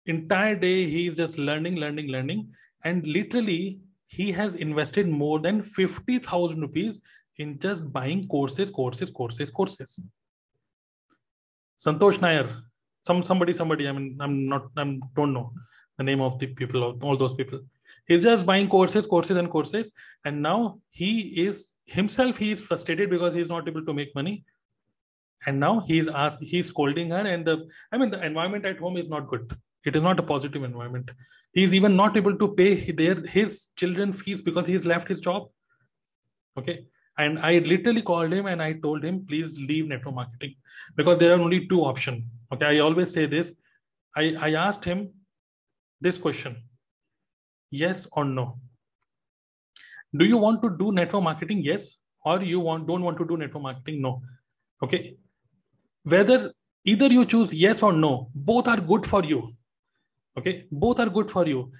Entire 0.07 0.57
day 0.57 0.89
he 0.89 1.07
is 1.07 1.17
just 1.17 1.39
learning 1.39 1.77
learning 1.77 2.09
learning 2.09 2.49
and 2.85 3.07
literally 3.07 3.81
he 4.07 4.33
has 4.33 4.55
invested 4.55 5.09
more 5.09 5.39
than 5.39 5.63
50000 5.63 6.61
rupees 6.61 7.01
in 7.37 7.59
just 7.59 7.93
buying 7.93 8.27
courses 8.27 8.71
courses 8.71 9.11
courses 9.11 9.51
courses 9.51 10.01
Santosh 11.79 12.21
Nair, 12.21 12.49
some 13.03 13.23
somebody, 13.23 13.53
somebody. 13.53 13.89
I 13.89 13.93
mean, 13.93 14.19
I'm 14.21 14.49
not, 14.49 14.67
I'm 14.77 15.03
don't 15.15 15.33
know 15.33 15.53
the 15.97 16.05
name 16.05 16.21
of 16.21 16.39
the 16.39 16.47
people, 16.47 16.99
all 17.03 17.17
those 17.17 17.35
people. 17.35 17.61
He's 18.07 18.25
just 18.25 18.47
buying 18.47 18.69
courses, 18.69 19.07
courses, 19.07 19.37
and 19.37 19.51
courses, 19.51 19.93
and 20.25 20.43
now 20.43 20.81
he 20.91 21.21
is 21.47 21.71
himself. 21.85 22.37
He 22.39 22.51
is 22.51 22.61
frustrated 22.61 23.11
because 23.11 23.35
he's 23.35 23.49
not 23.49 23.69
able 23.69 23.85
to 23.85 23.93
make 23.93 24.15
money, 24.15 24.45
and 25.47 25.61
now 25.61 25.81
he's 25.81 26.09
asked, 26.09 26.43
he's 26.43 26.69
scolding 26.69 27.11
her, 27.11 27.27
and 27.27 27.47
the, 27.47 27.69
I 27.93 27.99
mean, 27.99 28.11
the 28.11 28.25
environment 28.25 28.65
at 28.65 28.79
home 28.79 28.97
is 28.97 29.09
not 29.09 29.29
good. 29.29 29.57
It 29.85 29.95
is 29.95 30.03
not 30.03 30.19
a 30.19 30.23
positive 30.23 30.65
environment. 30.65 31.11
He's 31.53 31.75
even 31.75 31.97
not 31.97 32.17
able 32.17 32.37
to 32.37 32.49
pay 32.55 32.91
their 32.93 33.27
his 33.27 33.69
children 33.77 34.13
fees 34.13 34.43
because 34.43 34.67
he's 34.67 34.85
left 34.85 35.09
his 35.09 35.21
job. 35.21 35.49
Okay, 36.59 36.87
and 37.19 37.39
I 37.41 37.59
literally 37.59 38.03
called 38.03 38.33
him 38.33 38.47
and 38.47 38.63
I 38.63 38.75
told 38.75 39.05
him, 39.05 39.27
please 39.27 39.59
leave 39.59 39.87
network 39.89 40.15
marketing 40.15 40.55
because 40.97 41.19
there 41.19 41.33
are 41.33 41.41
only 41.41 41.67
two 41.67 41.81
options. 41.81 42.25
Okay, 42.53 42.67
I 42.67 42.79
always 42.79 43.13
say 43.13 43.27
this. 43.27 43.55
I, 44.17 44.35
I 44.41 44.53
asked 44.55 44.85
him 44.85 45.11
this 46.01 46.17
question 46.17 46.63
yes 47.71 48.07
or 48.13 48.25
no. 48.25 48.59
Do 50.17 50.25
you 50.25 50.39
want 50.39 50.63
to 50.63 50.71
do 50.71 50.93
network 50.93 51.23
marketing? 51.23 51.63
Yes. 51.63 51.97
Or 52.25 52.43
you 52.43 52.61
want 52.61 52.87
don't 52.87 53.03
want 53.03 53.19
to 53.19 53.27
do 53.27 53.37
network 53.37 53.63
marketing? 53.63 54.01
No. 54.03 54.23
Okay. 54.83 55.17
Whether 56.05 56.53
either 56.85 57.07
you 57.07 57.27
choose 57.27 57.53
yes 57.53 57.83
or 57.83 57.93
no, 57.93 58.31
both 58.35 58.69
are 58.69 58.81
good 58.81 59.07
for 59.07 59.25
you. 59.25 59.55
Okay, 60.37 60.67
both 60.71 61.01
are 61.01 61.11
good 61.11 61.31
for 61.31 61.47
you. 61.47 61.73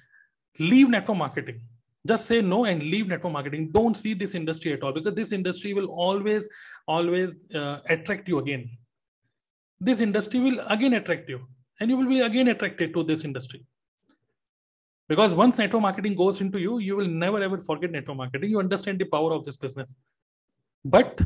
Leave 0.59 0.89
network 0.89 1.17
marketing 1.17 1.61
just 2.07 2.25
say 2.25 2.41
no 2.41 2.65
and 2.65 2.81
leave 2.81 3.07
network 3.07 3.33
marketing. 3.33 3.71
Don't 3.71 3.95
see 3.95 4.13
this 4.13 4.35
industry 4.35 4.73
at 4.73 4.83
all 4.83 4.93
because 4.93 5.13
this 5.13 5.31
industry 5.31 5.73
will 5.73 5.87
always 5.87 6.47
always 6.87 7.35
uh, 7.53 7.79
attract 7.89 8.27
you 8.27 8.39
again. 8.39 8.69
This 9.79 10.01
industry 10.01 10.39
will 10.39 10.59
again 10.67 10.93
attract 10.93 11.29
you 11.29 11.45
and 11.79 11.89
you 11.89 11.97
will 11.97 12.07
be 12.07 12.21
again 12.21 12.47
attracted 12.47 12.93
to 12.93 13.03
this 13.03 13.25
industry. 13.25 13.65
Because 15.07 15.33
once 15.33 15.57
network 15.57 15.81
marketing 15.81 16.15
goes 16.15 16.39
into 16.39 16.59
you 16.59 16.79
you 16.79 16.95
will 16.95 17.07
never 17.07 17.41
ever 17.41 17.57
forget 17.57 17.91
network 17.91 18.17
marketing. 18.17 18.49
You 18.49 18.59
understand 18.59 18.99
the 18.99 19.05
power 19.05 19.33
of 19.33 19.43
this 19.43 19.57
business. 19.57 19.93
But 20.85 21.21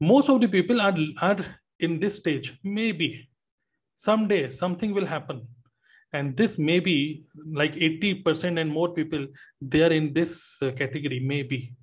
most 0.00 0.28
of 0.28 0.40
the 0.40 0.48
people 0.48 0.80
are 0.80 0.96
are 1.20 1.44
in 1.78 2.00
this 2.00 2.16
stage. 2.16 2.58
Maybe 2.62 3.28
someday 3.96 4.48
something 4.48 4.94
will 4.94 5.06
happen 5.06 5.46
and 6.14 6.36
this 6.36 6.58
may 6.58 6.80
be 6.80 7.24
like 7.62 7.74
80% 7.74 8.60
and 8.60 8.70
more 8.70 8.90
people 8.98 9.26
they 9.60 9.82
are 9.82 9.92
in 10.00 10.12
this 10.18 10.34
uh, 10.62 10.70
category 10.82 11.20
maybe 11.20 11.74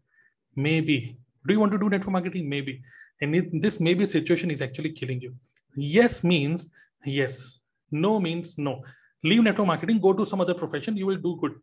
maybe. 0.56 1.18
Do 1.46 1.54
you 1.54 1.60
want 1.60 1.72
to 1.72 1.78
do 1.78 1.90
network 1.90 2.12
marketing? 2.12 2.50
Maybe. 2.50 2.82
And 3.22 3.36
it, 3.36 3.62
this 3.62 3.80
maybe 3.80 4.06
situation 4.06 4.52
is 4.52 4.62
actually 4.62 4.92
killing 4.92 5.22
you. 5.22 5.36
Yes 5.76 6.24
means 6.24 6.70
yes. 7.06 7.60
No 7.92 8.20
means 8.20 8.58
no. 8.58 8.84
Leave 9.24 9.44
network 9.44 9.68
marketing 9.68 10.00
go 10.00 10.14
to 10.14 10.26
some 10.26 10.42
other 10.42 10.54
profession 10.54 10.98
you 10.98 11.06
will 11.06 11.18
do 11.18 11.38
good. 11.40 11.54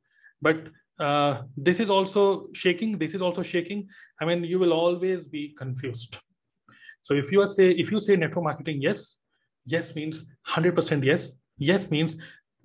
But 0.41 0.69
uh, 0.99 1.43
this 1.57 1.81
is 1.81 1.91
also 1.91 2.49
shaking 2.53 2.99
this 2.99 3.15
is 3.15 3.23
also 3.23 3.43
shaking. 3.43 3.89
I 4.21 4.25
mean 4.25 4.45
you 4.45 4.59
will 4.59 4.73
always 4.73 5.27
be 5.27 5.55
confused. 5.57 6.19
So 7.03 7.15
if 7.15 7.31
you 7.33 7.41
are 7.41 7.47
say 7.47 7.71
if 7.71 7.91
you 7.91 8.01
say 8.01 8.17
network 8.17 8.45
marketing 8.45 8.83
yes 8.83 9.17
yes 9.65 9.95
means 9.95 10.27
100% 10.49 11.05
yes. 11.05 11.33
Yes 11.59 11.91
means 11.91 12.15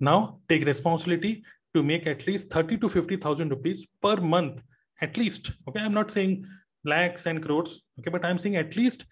now 0.04 0.38
take 0.48 0.66
responsibility 0.66 1.42
to 1.74 1.82
make 1.82 2.06
at 2.06 2.26
least 2.26 2.50
30 2.50 2.78
to 2.78 2.88
50,000 2.88 3.48
rupees 3.48 3.86
per 4.02 4.16
month, 4.16 4.60
at 5.00 5.16
least. 5.16 5.50
Okay, 5.68 5.80
I'm 5.80 5.94
not 5.94 6.10
saying 6.10 6.46
lakhs 6.84 7.26
and 7.26 7.42
crores. 7.42 7.82
Okay, 7.98 8.10
but 8.10 8.24
I'm 8.24 8.38
saying 8.38 8.56
at 8.56 8.76
least 8.76 9.04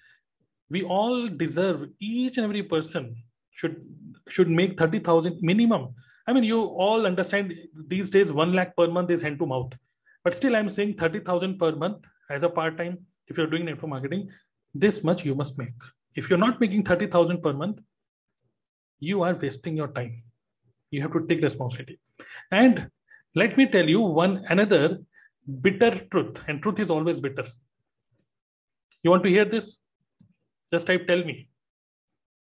we 0.70 0.82
all 0.84 1.28
deserve 1.28 1.86
each 1.98 2.38
and 2.38 2.44
every 2.44 2.62
person 2.62 3.16
should 3.50 3.84
should 4.28 4.48
make 4.48 4.78
30,000 4.78 5.38
minimum. 5.42 5.94
I 6.26 6.32
mean, 6.32 6.44
you 6.44 6.60
all 6.62 7.06
understand 7.06 7.52
these 7.88 8.10
days 8.10 8.30
one 8.30 8.52
lakh 8.52 8.76
per 8.76 8.86
month 8.86 9.10
is 9.10 9.22
hand 9.22 9.38
to 9.40 9.46
mouth. 9.46 9.72
But 10.24 10.36
still, 10.36 10.54
I'm 10.54 10.68
saying 10.68 10.94
30,000 10.94 11.58
per 11.58 11.72
month 11.72 12.04
as 12.30 12.44
a 12.44 12.48
part 12.48 12.78
time. 12.78 12.98
If 13.26 13.36
you're 13.36 13.48
doing 13.48 13.64
network 13.64 13.90
marketing, 13.90 14.30
this 14.72 15.02
much 15.02 15.24
you 15.24 15.34
must 15.34 15.58
make. 15.58 15.88
If 16.14 16.30
you're 16.30 16.38
not 16.38 16.60
making 16.60 16.84
30,000 16.84 17.42
per 17.42 17.52
month, 17.52 17.80
you 19.00 19.22
are 19.22 19.34
wasting 19.34 19.76
your 19.76 19.88
time 19.88 20.22
you 20.92 21.02
have 21.02 21.12
to 21.12 21.26
take 21.28 21.42
responsibility. 21.42 21.98
And 22.50 22.88
let 23.34 23.56
me 23.56 23.66
tell 23.66 23.88
you 23.94 24.00
one 24.00 24.44
another 24.48 24.98
bitter 25.60 25.92
truth 26.10 26.42
and 26.46 26.62
truth 26.62 26.78
is 26.78 26.90
always 26.90 27.20
bitter. 27.20 27.44
You 29.02 29.10
want 29.10 29.24
to 29.24 29.30
hear 29.30 29.44
this? 29.44 29.78
Just 30.70 30.86
type 30.86 31.06
tell 31.06 31.24
me. 31.24 31.48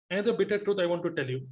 Another 0.10 0.34
bitter 0.34 0.60
truth 0.60 0.80
i 0.80 0.86
want 0.86 1.02
to 1.04 1.12
tell 1.12 1.30
you. 1.30 1.48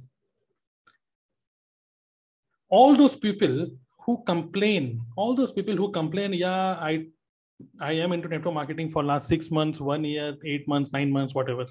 All 2.68 2.94
those 2.96 3.16
people 3.16 3.70
who 4.04 4.22
complain, 4.24 5.00
all 5.16 5.34
those 5.34 5.52
people 5.52 5.76
who 5.76 5.90
complain, 5.90 6.32
yeah, 6.32 6.78
I 6.90 7.06
I 7.80 7.92
am 7.92 8.12
into 8.12 8.28
network 8.28 8.54
marketing 8.54 8.90
for 8.90 9.02
last 9.02 9.28
six 9.28 9.50
months, 9.50 9.80
one 9.80 10.04
year, 10.04 10.36
eight 10.44 10.66
months, 10.68 10.92
nine 10.92 11.10
months, 11.10 11.34
whatever. 11.34 11.66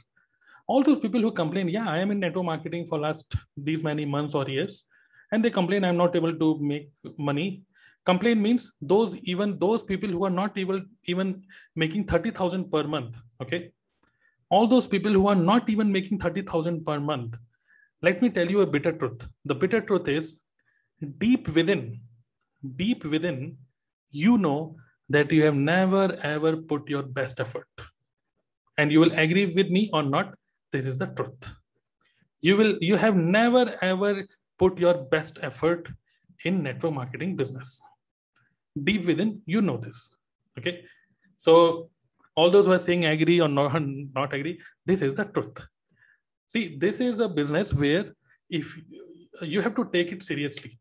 All 0.67 0.82
those 0.82 0.99
people 0.99 1.21
who 1.21 1.32
complain, 1.32 1.67
yeah, 1.67 1.89
I 1.89 1.97
am 1.99 2.12
in 2.12 2.19
network 2.19 2.45
marketing 2.45 2.86
for 2.86 2.99
last 2.99 3.36
these 3.58 3.84
many 3.84 4.06
months 4.06 4.34
or 4.34 4.47
years, 4.49 4.86
and 5.34 5.43
they 5.43 5.52
complain 5.60 5.84
I'm 5.84 5.98
not 5.98 6.15
able 6.15 6.36
to 6.41 6.50
make 6.72 6.89
money. 7.17 7.63
Complain 8.06 8.41
means 8.41 8.72
those 8.93 9.15
even 9.34 9.58
those 9.60 9.84
people 9.91 10.10
who 10.15 10.26
are 10.28 10.36
not 10.41 10.58
able 10.63 10.82
even 11.13 11.30
making 11.84 12.04
thirty 12.12 12.32
thousand 12.39 12.69
per 12.74 12.84
month. 12.96 13.15
Okay, 13.41 13.62
all 14.50 14.67
those 14.74 14.88
people 14.93 15.12
who 15.19 15.28
are 15.34 15.41
not 15.52 15.69
even 15.76 15.91
making 15.98 16.19
thirty 16.26 16.43
thousand 16.54 16.86
per 16.89 17.00
month. 17.00 17.38
Let 18.08 18.22
me 18.22 18.30
tell 18.38 18.50
you 18.56 18.62
a 18.62 18.67
bitter 18.76 18.91
truth. 18.91 19.26
The 19.46 19.56
bitter 19.56 19.82
truth 19.82 20.10
is 20.10 20.39
deep 21.17 21.48
within, 21.58 22.02
deep 22.76 23.06
within, 23.06 23.58
you 24.12 24.38
know 24.38 24.76
that 25.10 25.32
you 25.32 25.43
have 25.46 25.56
never 25.56 26.06
ever 26.34 26.58
put 26.58 26.89
your 26.89 27.04
best 27.04 27.39
effort. 27.39 27.67
And 28.78 28.91
you 28.91 29.00
will 29.00 29.13
agree 29.13 29.46
with 29.46 29.69
me 29.69 29.89
or 29.93 30.04
not, 30.04 30.36
this 30.72 30.86
is 30.86 30.98
the 30.98 31.08
truth. 31.08 31.52
You 32.41 32.58
will 32.58 32.78
you 32.82 32.98
have 32.98 33.15
never 33.15 33.65
ever 33.82 34.13
put 34.63 34.80
your 34.86 34.93
best 35.15 35.39
effort 35.41 35.89
in 36.45 36.63
network 36.63 36.93
marketing 36.93 37.36
business. 37.36 37.82
Deep 38.89 39.06
within, 39.06 39.41
you 39.45 39.62
know 39.62 39.78
this. 39.78 40.15
Okay. 40.58 40.86
So 41.38 41.89
all 42.36 42.49
those 42.49 42.65
who 42.65 42.73
are 42.73 42.86
saying 42.88 43.06
agree 43.06 43.39
or 43.39 43.47
not, 43.47 43.82
not 44.19 44.34
agree, 44.34 44.60
this 44.86 45.02
is 45.02 45.17
the 45.17 45.26
truth. 45.26 45.65
See, 46.47 46.78
this 46.78 46.99
is 46.99 47.19
a 47.19 47.28
business 47.28 47.73
where 47.73 48.06
if 48.49 48.76
you 49.41 49.62
have 49.62 49.76
to 49.76 49.89
take 49.91 50.12
it 50.12 50.23
seriously. 50.23 50.80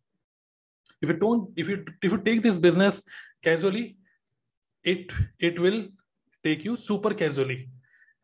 If 1.00 1.08
you 1.08 1.16
don't, 1.16 1.50
if 1.56 1.68
you 1.68 1.84
if 2.00 2.12
you 2.12 2.18
take 2.18 2.42
this 2.42 2.58
business 2.58 3.02
casually, 3.42 3.96
it 4.84 5.12
it 5.38 5.58
will 5.58 5.88
take 6.44 6.64
you 6.64 6.76
super 6.76 7.14
casually 7.14 7.68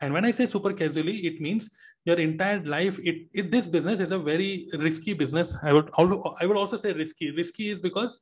and 0.01 0.13
when 0.13 0.25
i 0.25 0.31
say 0.31 0.47
super 0.47 0.73
casually 0.73 1.17
it 1.29 1.41
means 1.41 1.69
your 2.09 2.19
entire 2.25 2.65
life 2.65 2.99
it, 3.11 3.27
it 3.33 3.51
this 3.51 3.67
business 3.67 4.01
is 4.01 4.13
a 4.13 4.19
very 4.19 4.69
risky 4.87 5.13
business. 5.13 5.55
I 5.63 5.73
would 5.73 5.91
i 5.99 6.47
would 6.47 6.57
also 6.57 6.77
say 6.83 6.93
risky. 6.93 7.31
Risky 7.31 7.71
is 7.71 7.81
because 7.81 8.19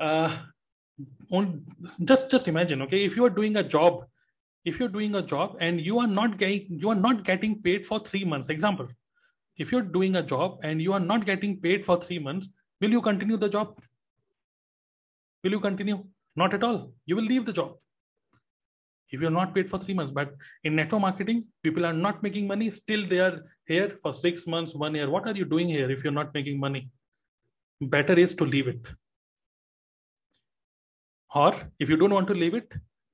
uh 0.00 0.36
on, 1.30 1.62
just 2.04 2.30
just 2.30 2.48
imagine 2.48 2.82
okay 2.82 3.04
if 3.04 3.16
you 3.16 3.24
are 3.24 3.34
doing 3.38 3.56
a 3.62 3.62
job 3.62 4.04
if 4.64 4.78
you're 4.80 4.94
doing 4.96 5.14
a 5.14 5.22
job 5.22 5.56
and 5.60 5.80
you 5.88 5.98
are 6.04 6.06
not 6.18 6.38
getting 6.38 6.78
you 6.84 6.90
are 6.94 7.00
not 7.06 7.24
getting 7.24 7.62
paid 7.62 7.86
for 7.86 8.00
3 8.00 8.24
months. 8.24 8.48
Example 8.48 8.88
if 9.56 9.72
you're 9.72 9.88
doing 9.98 10.16
a 10.16 10.22
job 10.34 10.58
and 10.62 10.82
you 10.82 10.92
are 10.92 11.04
not 11.08 11.26
getting 11.32 11.58
paid 11.66 11.84
for 11.84 12.00
3 12.00 12.18
months 12.28 12.48
will 12.80 12.90
you 12.98 13.02
continue 13.10 13.36
the 13.36 13.48
job? 13.48 13.80
Will 15.44 15.52
you 15.52 15.60
continue? 15.60 16.04
Not 16.34 16.54
at 16.54 16.64
all. 16.64 16.92
You 17.06 17.16
will 17.16 17.24
leave 17.34 17.46
the 17.46 17.52
job 17.52 17.76
if 19.10 19.20
you're 19.20 19.30
not 19.30 19.54
paid 19.54 19.68
for 19.70 19.78
three 19.78 19.94
months. 19.94 20.12
But 20.12 20.34
in 20.64 20.76
network 20.76 21.00
marketing, 21.00 21.44
people 21.62 21.86
are 21.86 21.92
not 21.92 22.22
making 22.22 22.46
money. 22.46 22.70
Still, 22.70 23.06
they 23.06 23.18
are 23.18 23.44
here 23.66 23.96
for 24.02 24.12
six 24.12 24.46
months, 24.46 24.74
one 24.74 24.94
year. 24.94 25.08
What 25.10 25.26
are 25.26 25.34
you 25.34 25.44
doing 25.44 25.68
here 25.68 25.90
if 25.90 26.02
you're 26.02 26.12
not 26.12 26.34
making 26.34 26.58
money? 26.58 26.88
Better 27.80 28.18
is 28.18 28.34
to 28.34 28.44
leave 28.44 28.68
it. 28.68 28.80
Or 31.34 31.54
if 31.78 31.90
you 31.90 31.96
don't 31.96 32.14
want 32.14 32.28
to 32.28 32.34
leave 32.34 32.54
it, 32.54 32.72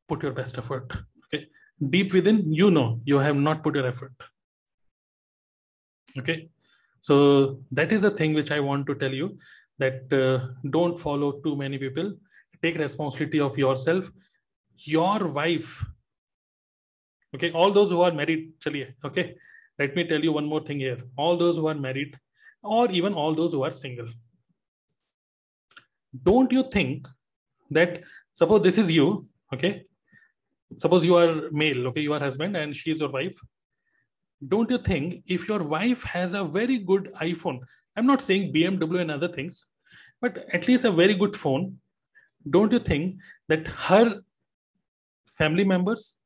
put 0.08 0.22
your 0.22 0.32
best 0.32 0.58
effort. 0.58 0.92
Okay. 1.26 1.48
Deep 1.90 2.12
within, 2.12 2.52
you 2.52 2.70
know 2.70 3.00
you 3.04 3.18
have 3.18 3.36
not 3.36 3.62
put 3.62 3.74
your 3.74 3.86
effort. 3.86 4.12
Okay. 6.18 6.48
So 7.00 7.60
that 7.72 7.92
is 7.92 8.02
the 8.02 8.10
thing 8.10 8.32
which 8.34 8.52
I 8.52 8.60
want 8.60 8.86
to 8.86 8.94
tell 8.94 9.12
you 9.12 9.38
that 9.78 10.12
uh, 10.12 10.52
don't 10.70 10.98
follow 10.98 11.32
too 11.44 11.56
many 11.56 11.78
people 11.78 12.14
take 12.62 12.78
responsibility 12.78 13.40
of 13.40 13.58
yourself 13.58 14.10
your 14.76 15.26
wife. 15.28 15.84
Okay 17.34 17.50
all 17.52 17.72
those 17.72 17.90
who 17.90 18.02
are 18.02 18.12
married 18.12 18.52
chaliye, 18.60 18.94
okay? 19.04 19.36
Let 19.78 19.96
me 19.96 20.06
tell 20.06 20.20
you 20.20 20.32
one 20.32 20.46
more 20.46 20.62
thing 20.62 20.80
here. 20.80 20.98
All 21.16 21.36
those 21.36 21.56
who 21.56 21.66
are 21.66 21.74
married 21.74 22.18
or 22.62 22.90
even 22.90 23.14
all 23.14 23.34
those 23.34 23.52
who 23.52 23.64
are 23.64 23.70
single 23.70 24.08
don't 26.22 26.52
you 26.52 26.64
think 26.70 27.08
that 27.70 28.02
suppose 28.34 28.62
this 28.62 28.78
is 28.78 28.90
you 28.90 29.26
okay? 29.52 29.84
Suppose 30.76 31.04
you 31.04 31.16
are 31.16 31.50
male 31.50 31.86
okay 31.88 32.00
you 32.00 32.12
are 32.12 32.20
husband 32.20 32.56
and 32.56 32.76
she 32.76 32.90
is 32.90 33.00
your 33.00 33.10
wife. 33.10 33.38
Don't 34.46 34.70
you 34.70 34.78
think 34.78 35.22
if 35.26 35.48
your 35.48 35.62
wife 35.62 36.02
has 36.02 36.34
a 36.34 36.44
very 36.44 36.78
good 36.78 37.12
iphone 37.22 37.60
i'm 37.96 38.06
not 38.06 38.22
saying 38.22 38.52
bmw 38.52 39.00
and 39.00 39.10
other 39.10 39.28
things 39.28 39.66
but 40.20 40.44
at 40.52 40.66
least 40.68 40.84
a 40.84 40.90
very 40.90 41.14
good 41.14 41.36
phone 41.36 41.78
don't 42.50 42.72
you 42.72 42.78
think 42.78 43.16
that 43.48 43.66
her 43.68 44.20
family 45.32 45.64
members, 45.64 46.16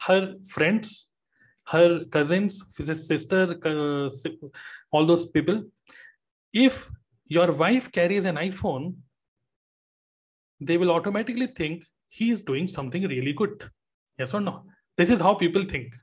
her 0.00 0.34
friends, 0.46 1.08
her 1.68 2.04
cousins, 2.04 2.62
sister, 2.76 3.56
uh, 3.64 4.08
all 4.92 5.06
those 5.06 5.24
people, 5.26 5.64
if 6.52 6.88
your 7.26 7.52
wife 7.52 7.90
carries 7.90 8.24
an 8.24 8.36
iPhone, 8.36 8.94
they 10.60 10.76
will 10.76 10.90
automatically 10.90 11.48
think 11.48 11.84
he 12.08 12.30
is 12.30 12.40
doing 12.40 12.66
something 12.68 13.02
really 13.02 13.32
good. 13.32 13.68
Yes 14.18 14.32
or 14.32 14.40
no? 14.40 14.64
This 14.96 15.10
is 15.10 15.20
how 15.20 15.34
people 15.34 15.62
think. 15.62 15.94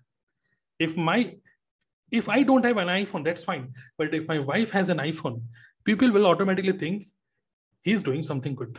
If 0.79 0.95
my 0.97 1.35
if 2.11 2.29
I 2.29 2.43
don't 2.43 2.63
have 2.63 2.77
an 2.77 2.89
iPhone, 2.89 3.23
that's 3.23 3.43
fine. 3.43 3.73
But 3.97 4.13
if 4.13 4.27
my 4.27 4.37
wife 4.37 4.69
has 4.69 4.89
an 4.89 4.97
iPhone, 4.97 5.41
people 5.83 6.11
will 6.11 6.27
automatically 6.27 6.73
think 6.73 7.05
he's 7.81 8.03
doing 8.03 8.21
something 8.21 8.53
good 8.53 8.77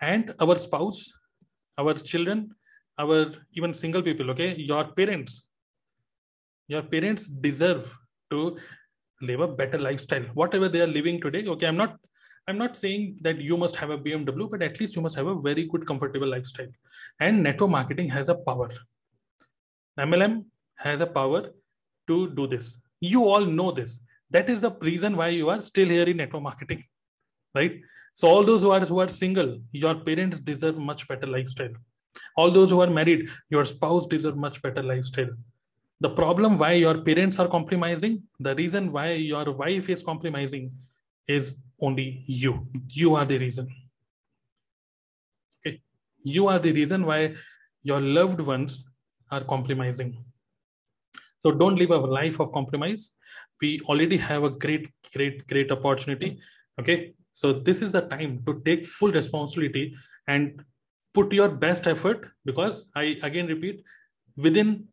and 0.00 0.34
our 0.40 0.56
spouse 0.56 1.12
our 1.78 1.94
children 1.94 2.50
our 2.98 3.34
even 3.52 3.74
single 3.74 4.02
people 4.02 4.30
okay? 4.30 4.54
Your 4.56 4.84
parents. 4.84 5.46
Your 6.68 6.82
parents 6.82 7.26
deserve 7.26 7.94
to 8.30 8.56
live 9.20 9.40
a 9.40 9.48
better 9.48 9.78
lifestyle. 9.78 10.22
Whatever 10.34 10.68
they 10.68 10.80
are 10.80 10.86
living 10.86 11.20
today 11.20 11.46
okay? 11.46 11.66
I'm 11.66 11.76
not 11.76 11.96
i'm 12.46 12.58
not 12.58 12.76
saying 12.76 13.16
that 13.22 13.40
you 13.40 13.56
must 13.56 13.74
have 13.74 13.88
a 13.88 13.96
bmw 13.96 14.50
but 14.50 14.60
at 14.60 14.78
least 14.78 14.94
you 14.94 15.00
must 15.00 15.16
have 15.16 15.26
a 15.26 15.34
very 15.40 15.66
good 15.66 15.86
comfortable 15.86 16.28
lifestyle. 16.28 16.72
And 17.20 17.42
network 17.42 17.70
marketing 17.70 18.08
has 18.10 18.28
a 18.28 18.34
power. 18.34 18.70
Mlm 19.98 20.44
has 20.76 21.00
a 21.00 21.06
power 21.06 21.50
to 22.08 22.30
do 22.34 22.46
this. 22.46 22.76
You 23.00 23.24
all 23.28 23.44
know 23.44 23.70
this. 23.70 23.98
That 24.30 24.50
is 24.50 24.60
the 24.60 24.72
reason 24.80 25.16
why 25.16 25.28
you 25.28 25.48
are 25.48 25.60
still 25.62 25.88
here 25.88 26.04
in 26.04 26.18
network 26.18 26.42
marketing 26.42 26.84
right 27.54 27.80
so 28.14 28.28
all 28.28 28.44
those 28.44 28.62
who 28.62 28.70
are 28.70 28.80
who 28.80 29.00
are 29.00 29.08
single, 29.08 29.58
your 29.72 29.96
parents 29.96 30.38
deserve 30.38 30.78
much 30.78 31.06
better 31.08 31.26
lifestyle. 31.26 31.74
All 32.36 32.50
those 32.50 32.70
who 32.70 32.80
are 32.80 32.90
married, 32.90 33.28
your 33.50 33.64
spouse 33.64 34.06
deserve 34.06 34.36
much 34.36 34.62
better 34.62 34.82
lifestyle. 34.82 35.30
The 36.00 36.10
problem 36.10 36.58
why 36.58 36.72
your 36.72 36.98
parents 37.02 37.38
are 37.38 37.48
compromising, 37.48 38.22
the 38.38 38.54
reason 38.54 38.92
why 38.92 39.12
your 39.12 39.50
wife 39.52 39.88
is 39.88 40.02
compromising 40.02 40.70
is 41.26 41.56
only 41.80 42.22
you. 42.26 42.68
You 42.90 43.16
are 43.16 43.24
the 43.24 43.38
reason. 43.38 43.68
Okay. 45.60 45.80
You 46.22 46.46
are 46.48 46.58
the 46.58 46.72
reason 46.72 47.04
why 47.06 47.34
your 47.82 48.00
loved 48.00 48.40
ones 48.40 48.86
are 49.30 49.42
compromising. 49.42 50.24
So 51.38 51.50
don't 51.50 51.76
live 51.76 51.90
a 51.90 51.98
life 51.98 52.40
of 52.40 52.52
compromise. 52.52 53.12
We 53.60 53.80
already 53.88 54.16
have 54.18 54.44
a 54.44 54.50
great, 54.50 54.88
great, 55.12 55.46
great 55.46 55.70
opportunity. 55.72 56.38
Okay. 56.80 57.14
So 57.34 57.52
this 57.52 57.82
is 57.82 57.92
the 57.92 58.00
time 58.02 58.42
to 58.46 58.62
take 58.64 58.86
full 58.86 59.12
responsibility 59.12 59.94
and 60.28 60.64
put 61.12 61.32
your 61.32 61.48
best 61.48 61.86
effort 61.86 62.28
because 62.44 62.88
I 62.96 63.18
again 63.22 63.48
repeat, 63.48 63.84
within 64.36 64.88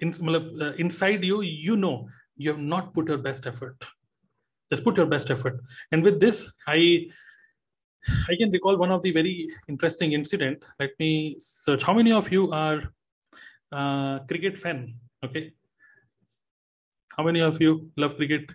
in, 0.00 0.12
uh, 0.34 0.72
inside 0.78 1.24
you, 1.24 1.42
you 1.42 1.76
know 1.76 2.08
you 2.36 2.50
have 2.50 2.58
not 2.58 2.94
put 2.94 3.08
your 3.08 3.18
best 3.18 3.46
effort. 3.46 3.76
Just 4.72 4.84
put 4.84 4.96
your 4.96 5.06
best 5.06 5.30
effort. 5.30 5.60
And 5.92 6.02
with 6.02 6.20
this, 6.20 6.50
I 6.66 7.06
I 8.28 8.36
can 8.38 8.50
recall 8.50 8.78
one 8.78 8.90
of 8.90 9.02
the 9.02 9.10
very 9.12 9.48
interesting 9.68 10.12
incident. 10.12 10.62
Let 10.80 10.90
me 10.98 11.36
search. 11.38 11.82
How 11.82 11.94
many 11.94 12.12
of 12.12 12.30
you 12.32 12.50
are 12.52 12.82
uh, 13.72 14.20
cricket 14.20 14.56
fan? 14.56 14.94
Okay. 15.24 15.52
How 17.16 17.24
many 17.24 17.40
of 17.40 17.60
you 17.60 17.90
love 17.96 18.16
cricket? 18.16 18.46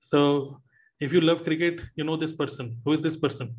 So 0.00 0.60
if 1.00 1.12
you 1.12 1.20
love 1.20 1.42
cricket, 1.42 1.80
you 1.94 2.04
know 2.04 2.16
this 2.16 2.32
person. 2.32 2.80
Who 2.84 2.92
is 2.92 3.02
this 3.02 3.16
person? 3.16 3.54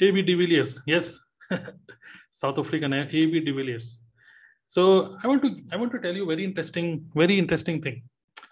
AB 0.00 0.22
de 0.22 0.34
Villiers. 0.34 0.80
Yes, 0.86 1.18
South 2.30 2.58
African 2.58 2.92
AB 2.92 3.40
de 3.40 3.50
Villiers. 3.50 3.98
So 4.66 5.16
I 5.22 5.26
want 5.26 5.42
to 5.42 5.56
I 5.72 5.76
want 5.76 5.92
to 5.92 5.98
tell 5.98 6.14
you 6.14 6.26
very 6.26 6.44
interesting 6.44 7.10
very 7.14 7.38
interesting 7.38 7.82
thing 7.82 8.02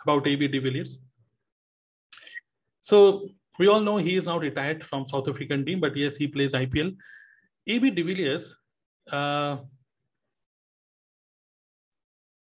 about 0.03 0.27
AB 0.27 0.49
de 0.49 0.59
Villiers. 0.59 0.99
So 2.81 3.29
we 3.59 3.69
all 3.69 3.81
know 3.81 3.97
he 3.97 4.17
is 4.17 4.27
now 4.27 4.39
retired 4.39 4.85
from 4.85 5.07
South 5.07 5.29
African 5.29 5.65
team, 5.65 5.81
but 5.81 5.97
yes, 5.97 6.17
he 6.17 6.27
plays 6.27 6.53
IPL. 6.53 6.97
AB 7.67 7.91
de 7.91 8.03
Villiers, 8.03 8.55
uh, 9.11 9.57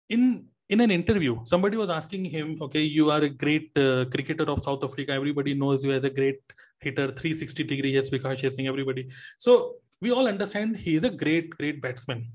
in 0.08 0.46
in 0.74 0.80
an 0.86 0.90
interview, 0.90 1.32
somebody 1.52 1.76
was 1.82 1.90
asking 1.96 2.24
him, 2.36 2.58
okay, 2.66 2.84
you 2.98 3.10
are 3.14 3.22
a 3.30 3.32
great 3.42 3.70
uh, 3.76 4.04
cricketer 4.14 4.46
of 4.54 4.62
South 4.68 4.82
Africa. 4.88 5.12
Everybody 5.20 5.54
knows 5.62 5.84
you 5.84 5.92
as 5.98 6.04
a 6.04 6.10
great 6.10 6.40
hitter, 6.80 7.06
360 7.12 7.64
degree, 7.72 7.92
yes, 7.92 8.10
Vikas 8.10 8.38
chasing 8.38 8.66
everybody. 8.72 9.08
So 9.38 9.76
we 10.00 10.10
all 10.10 10.26
understand 10.26 10.76
he 10.76 10.96
is 10.96 11.04
a 11.04 11.10
great, 11.10 11.50
great 11.58 11.80
batsman. 11.80 12.26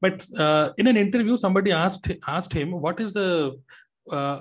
But 0.00 0.26
uh, 0.38 0.70
in 0.78 0.86
an 0.86 0.96
interview, 0.96 1.36
somebody 1.36 1.72
asked 1.72 2.10
asked 2.36 2.52
him, 2.52 2.70
what 2.86 3.00
is 3.04 3.12
the 3.12 3.30
uh, 4.18 4.38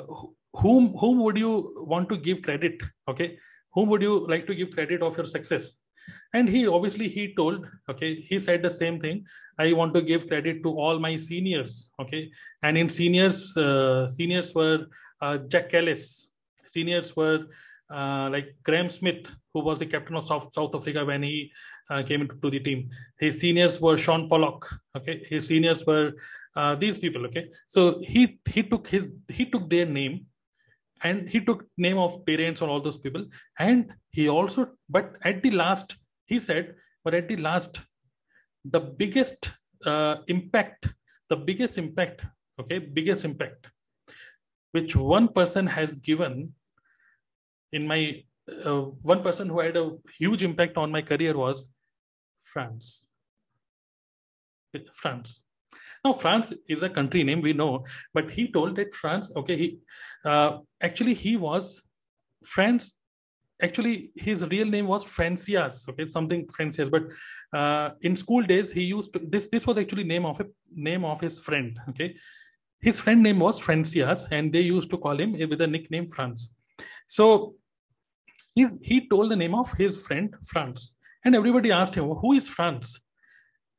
whom 0.62 0.94
whom 1.02 1.20
would 1.26 1.38
you 1.44 1.52
want 1.94 2.10
to 2.10 2.18
give 2.28 2.42
credit? 2.48 2.84
Okay, 3.14 3.30
whom 3.74 3.90
would 3.90 4.04
you 4.08 4.16
like 4.34 4.46
to 4.50 4.56
give 4.60 4.76
credit 4.78 5.02
of 5.08 5.18
your 5.18 5.26
success? 5.26 5.78
And 6.34 6.48
he 6.50 6.68
obviously 6.68 7.08
he 7.08 7.34
told 7.36 7.66
okay 7.90 8.16
he 8.16 8.40
said 8.40 8.62
the 8.62 8.70
same 8.70 9.00
thing 9.00 9.26
i 9.60 9.74
want 9.74 9.94
to 9.94 10.02
give 10.02 10.28
credit 10.28 10.62
to 10.64 10.70
all 10.70 11.00
my 11.00 11.16
seniors 11.16 11.90
okay 12.02 12.30
and 12.64 12.78
in 12.78 12.90
seniors 12.90 13.40
uh, 13.58 14.08
seniors 14.08 14.54
were 14.54 14.86
uh, 15.22 15.38
Jacques 15.52 15.72
Kallis 15.72 16.28
seniors 16.68 17.16
were 17.16 17.40
uh, 17.90 18.30
like 18.32 18.56
Graeme 18.64 18.90
Smith, 18.90 19.32
who 19.54 19.62
was 19.62 19.80
the 19.80 19.86
captain 19.86 20.16
of 20.16 20.26
South, 20.26 20.52
South 20.52 20.76
Africa 20.76 21.06
when 21.06 21.24
he 21.24 21.52
uh, 21.90 22.04
came 22.04 22.22
into 22.22 22.50
the 22.50 22.60
team. 22.60 22.90
His 23.20 23.40
seniors 23.40 23.80
were 23.80 23.98
Shaun 23.98 24.28
Pollock. 24.28 24.68
Okay, 24.96 25.26
his 25.30 25.48
seniors 25.48 25.86
were 25.86 26.14
uh, 26.56 26.76
these 26.76 26.98
people. 27.00 27.26
Okay, 27.28 27.50
so 27.68 28.02
he 28.02 28.40
he 28.50 28.64
took 28.64 28.88
his 28.88 29.14
he 29.30 29.46
took 29.46 29.70
their 29.70 29.86
name 29.86 30.26
and 31.04 31.30
he 31.30 31.40
took 31.40 31.66
name 31.78 31.98
of 31.98 32.26
parents 32.26 32.62
or 32.62 32.70
all 32.70 32.82
those 32.82 32.98
people. 32.98 33.26
And 33.60 33.94
he 34.12 34.30
also 34.30 34.70
but 34.90 35.14
at 35.24 35.42
the 35.44 35.52
last 35.52 35.96
he 36.26 36.40
said 36.40 36.76
but 37.04 37.14
at 37.14 37.28
the 37.28 37.38
last 37.38 37.82
the 38.66 38.80
biggest 38.80 39.52
uh, 39.86 40.18
impact 40.28 40.88
the 41.30 41.36
biggest 41.36 41.78
impact 41.78 42.22
okay 42.60 42.80
biggest 42.80 43.26
impact 43.26 43.68
which 44.72 44.96
one 44.96 45.28
person 45.28 45.68
has 45.68 45.96
given 45.96 46.54
in 47.72 47.88
my 47.88 48.24
uh, 48.66 48.82
one 49.14 49.22
person 49.22 49.50
who 49.50 49.60
had 49.60 49.78
a 49.78 49.92
huge 50.18 50.44
impact 50.44 50.78
on 50.78 50.92
my 50.92 51.02
career 51.02 51.38
was 51.38 51.68
france. 52.42 53.08
France 54.94 55.42
now, 56.08 56.14
France 56.14 56.54
is 56.68 56.84
a 56.84 56.90
country 56.90 57.24
name 57.24 57.42
we 57.42 57.54
know, 57.54 57.86
but 58.14 58.32
he 58.32 58.52
told 58.52 58.76
that 58.78 58.94
France, 58.94 59.32
okay, 59.36 59.58
he 59.58 59.80
uh, 60.26 60.60
actually 60.82 61.14
he 61.14 61.36
was 61.38 61.82
France. 62.44 62.94
Actually, 63.62 64.12
his 64.16 64.46
real 64.54 64.68
name 64.68 64.88
was 64.88 65.04
Francias. 65.04 65.90
Okay, 65.90 66.06
something 66.06 66.46
Francias. 66.48 66.90
But 66.96 67.04
uh, 67.60 67.90
in 68.02 68.16
school 68.16 68.44
days, 68.44 68.72
he 68.72 68.84
used 68.84 69.14
to, 69.14 69.22
this. 69.36 69.48
This 69.48 69.66
was 69.68 69.78
actually 69.78 70.04
name 70.04 70.26
of 70.26 70.40
a 70.40 70.46
name 70.90 71.04
of 71.04 71.20
his 71.20 71.40
friend. 71.40 71.80
Okay, 71.90 72.16
his 72.80 73.00
friend 73.00 73.24
name 73.24 73.40
was 73.40 73.60
Francias, 73.60 74.28
and 74.32 74.54
they 74.54 74.62
used 74.62 74.92
to 74.92 74.98
call 74.98 75.20
him 75.20 75.34
with 75.54 75.62
a 75.62 75.68
nickname 75.68 76.08
France. 76.08 76.50
So 77.08 77.56
he's, 78.54 78.78
he 78.82 79.08
told 79.10 79.32
the 79.32 79.42
name 79.44 79.56
of 79.56 79.74
his 79.74 80.06
friend 80.06 80.36
France, 80.46 80.96
and 81.26 81.36
everybody 81.36 81.72
asked 81.72 81.96
him, 81.96 82.10
"Who 82.26 82.34
is 82.34 82.48
France?" 82.48 83.00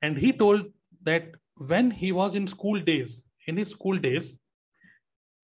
And 0.03 0.19
he 0.25 0.33
told 0.33 0.67
that 1.03 1.38
when 1.59 1.90
he 1.90 2.12
was 2.12 2.35
in 2.35 2.47
school 2.47 2.81
days, 2.81 3.25
in 3.47 3.57
his 3.57 3.71
school 3.71 3.99
days, 3.99 4.38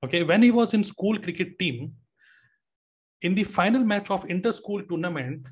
okay, 0.05 0.23
when 0.23 0.43
he 0.43 0.51
was 0.51 0.75
in 0.75 0.85
school 0.85 1.19
cricket 1.19 1.59
team, 1.59 1.93
in 3.23 3.35
the 3.35 3.45
final 3.45 3.83
match 3.83 4.11
of 4.11 4.29
inter-school 4.29 4.83
tournament, 4.89 5.47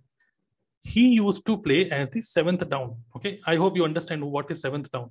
he 0.82 1.14
used 1.14 1.46
to 1.46 1.56
play 1.56 1.88
as 1.90 2.10
the 2.10 2.20
seventh 2.20 2.68
down. 2.68 2.96
Okay, 3.16 3.40
I 3.46 3.56
hope 3.56 3.76
you 3.76 3.84
understand 3.84 4.24
what 4.24 4.50
is 4.50 4.60
seventh 4.60 4.90
down. 4.90 5.10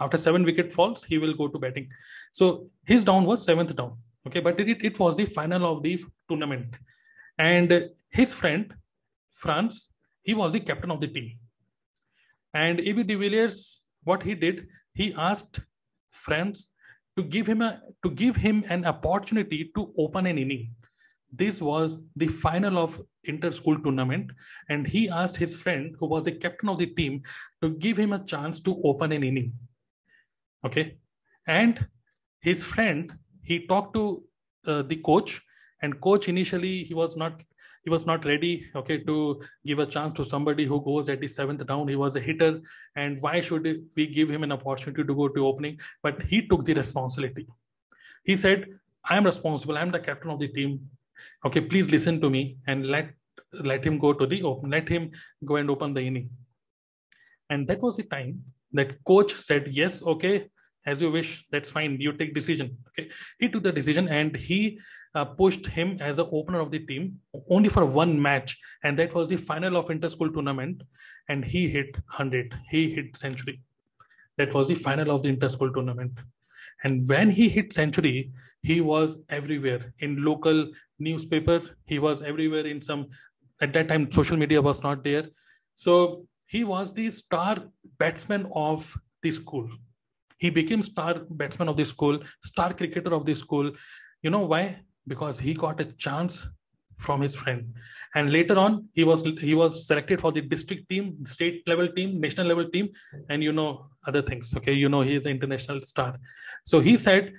After 0.00 0.16
seven 0.16 0.44
wicket 0.44 0.72
falls, 0.72 1.04
he 1.04 1.18
will 1.18 1.34
go 1.34 1.46
to 1.48 1.58
batting. 1.58 1.88
So 2.32 2.68
his 2.84 3.04
down 3.04 3.24
was 3.24 3.44
seventh 3.44 3.76
down. 3.76 3.98
Okay, 4.26 4.40
but 4.40 4.58
it, 4.58 4.84
it 4.84 4.98
was 4.98 5.16
the 5.16 5.26
final 5.26 5.76
of 5.76 5.82
the 5.82 6.02
tournament. 6.28 6.74
And 7.38 7.90
his 8.10 8.32
friend, 8.32 8.74
France, 9.30 9.92
he 10.22 10.34
was 10.34 10.52
the 10.52 10.60
captain 10.60 10.90
of 10.90 11.00
the 11.00 11.08
team. 11.08 11.38
And 12.52 12.80
AB 12.80 13.02
de 13.04 13.14
Villiers 13.14 13.83
what 14.04 14.22
he 14.22 14.34
did, 14.34 14.66
he 14.94 15.14
asked 15.16 15.60
friends 16.10 16.70
to 17.16 17.22
give 17.22 17.46
him 17.46 17.62
a 17.62 17.80
to 18.04 18.10
give 18.10 18.36
him 18.36 18.64
an 18.68 18.84
opportunity 18.84 19.70
to 19.74 19.92
open 19.98 20.26
an 20.26 20.38
inning. 20.38 20.74
This 21.32 21.60
was 21.60 22.00
the 22.14 22.28
final 22.28 22.78
of 22.78 23.00
inter-school 23.24 23.80
tournament, 23.80 24.30
and 24.68 24.86
he 24.86 25.08
asked 25.08 25.36
his 25.36 25.54
friend, 25.54 25.96
who 25.98 26.06
was 26.06 26.24
the 26.24 26.32
captain 26.32 26.68
of 26.68 26.78
the 26.78 26.86
team, 26.86 27.22
to 27.62 27.70
give 27.70 27.96
him 27.96 28.12
a 28.12 28.24
chance 28.24 28.60
to 28.60 28.80
open 28.84 29.10
an 29.12 29.24
inning. 29.24 29.52
Okay, 30.64 30.98
and 31.46 31.86
his 32.40 32.62
friend 32.62 33.12
he 33.42 33.66
talked 33.66 33.94
to 33.94 34.24
uh, 34.66 34.82
the 34.82 34.96
coach, 34.96 35.42
and 35.82 36.00
coach 36.00 36.28
initially 36.28 36.84
he 36.84 36.94
was 36.94 37.16
not 37.16 37.42
he 37.84 37.90
was 37.90 38.06
not 38.06 38.24
ready 38.24 38.66
okay 38.74 38.98
to 38.98 39.42
give 39.66 39.78
a 39.78 39.86
chance 39.86 40.14
to 40.14 40.24
somebody 40.24 40.64
who 40.64 40.82
goes 40.82 41.08
at 41.08 41.20
the 41.20 41.28
seventh 41.28 41.66
down. 41.66 41.86
He 41.86 41.96
was 41.96 42.16
a 42.16 42.20
hitter 42.20 42.60
and 42.96 43.20
why 43.20 43.40
should 43.42 43.66
we 43.94 44.06
give 44.06 44.30
him 44.30 44.42
an 44.42 44.52
opportunity 44.52 45.04
to 45.04 45.14
go 45.14 45.28
to 45.28 45.46
opening? 45.46 45.78
But 46.02 46.22
he 46.22 46.46
took 46.46 46.64
the 46.64 46.74
responsibility. 46.74 47.46
He 48.24 48.36
said 48.36 48.66
i 49.10 49.18
am 49.18 49.26
responsible. 49.26 49.76
I 49.76 49.82
am 49.82 49.90
the 49.90 50.00
captain 50.00 50.30
of 50.30 50.38
the 50.38 50.48
team. 50.48 50.80
Okay 51.44 51.60
please 51.60 51.90
listen 51.90 52.20
to 52.22 52.30
me 52.30 52.56
and 52.66 52.86
let 52.86 53.10
let 53.52 53.84
him 53.84 53.98
go 53.98 54.14
to 54.14 54.26
the 54.26 54.42
open 54.42 54.70
let 54.70 54.88
him 54.88 55.10
go 55.44 55.56
and 55.56 55.70
open 55.70 55.92
the 55.92 56.00
inning. 56.00 56.30
And 57.50 57.68
that 57.68 57.82
was 57.82 57.98
the 57.98 58.04
time 58.04 58.42
that 58.72 58.96
coach 59.04 59.34
said 59.34 59.68
yes 59.70 60.02
okay 60.02 60.46
as 60.86 61.02
you 61.02 61.10
wish 61.10 61.46
that's 61.50 61.68
fine. 61.68 62.00
You 62.00 62.14
take 62.14 62.34
decision. 62.34 62.78
Okay 62.88 63.10
he 63.38 63.50
took 63.50 63.62
the 63.62 63.72
decision 63.72 64.08
and 64.08 64.34
he 64.34 64.78
uh, 65.14 65.24
pushed 65.24 65.66
him 65.66 65.98
as 66.00 66.18
an 66.18 66.28
opener 66.32 66.60
of 66.60 66.70
the 66.70 66.80
team 66.80 67.20
only 67.48 67.68
for 67.68 67.84
one 67.84 68.20
match, 68.20 68.58
and 68.82 68.98
that 68.98 69.14
was 69.14 69.28
the 69.28 69.36
final 69.36 69.76
of 69.76 69.90
inter-school 69.90 70.32
tournament. 70.32 70.82
And 71.28 71.44
he 71.44 71.68
hit 71.68 71.94
100. 71.94 72.54
He 72.70 72.90
hit 72.90 73.16
century. 73.16 73.62
That 74.36 74.52
was 74.52 74.68
the 74.68 74.74
final 74.74 75.14
of 75.14 75.22
the 75.22 75.28
inter-school 75.28 75.72
tournament. 75.72 76.18
And 76.82 77.08
when 77.08 77.30
he 77.30 77.48
hit 77.48 77.72
century, 77.72 78.32
he 78.62 78.80
was 78.80 79.18
everywhere 79.28 79.94
in 80.00 80.24
local 80.24 80.70
newspaper. 80.98 81.62
He 81.86 81.98
was 81.98 82.22
everywhere 82.22 82.66
in 82.66 82.82
some. 82.82 83.08
At 83.60 83.72
that 83.74 83.88
time, 83.88 84.10
social 84.10 84.36
media 84.36 84.60
was 84.60 84.82
not 84.82 85.04
there, 85.04 85.26
so 85.74 86.26
he 86.46 86.64
was 86.64 86.92
the 86.92 87.10
star 87.10 87.58
batsman 87.98 88.50
of 88.54 88.96
the 89.22 89.30
school. 89.30 89.68
He 90.38 90.50
became 90.50 90.82
star 90.82 91.22
batsman 91.30 91.68
of 91.68 91.76
the 91.76 91.84
school, 91.84 92.18
star 92.42 92.74
cricketer 92.74 93.14
of 93.14 93.24
the 93.24 93.34
school. 93.34 93.70
You 94.22 94.30
know 94.30 94.40
why? 94.40 94.80
Because 95.06 95.38
he 95.38 95.54
got 95.54 95.80
a 95.80 95.84
chance 95.84 96.46
from 96.96 97.20
his 97.20 97.34
friend. 97.34 97.74
And 98.14 98.32
later 98.32 98.58
on 98.58 98.88
he 98.92 99.04
was 99.04 99.22
he 99.40 99.54
was 99.54 99.86
selected 99.86 100.20
for 100.20 100.32
the 100.32 100.40
district 100.40 100.88
team 100.88 101.26
state 101.26 101.66
level 101.66 101.88
team 101.88 102.20
national 102.20 102.46
level 102.46 102.68
team 102.68 102.90
and 103.28 103.42
you 103.42 103.52
know 103.52 103.86
other 104.06 104.22
things 104.22 104.54
okay? 104.56 104.72
You 104.72 104.88
know 104.88 105.02
he 105.02 105.14
is 105.14 105.26
an 105.26 105.32
international 105.32 105.82
star. 105.82 106.16
So 106.64 106.80
he 106.80 106.96
said 106.96 107.32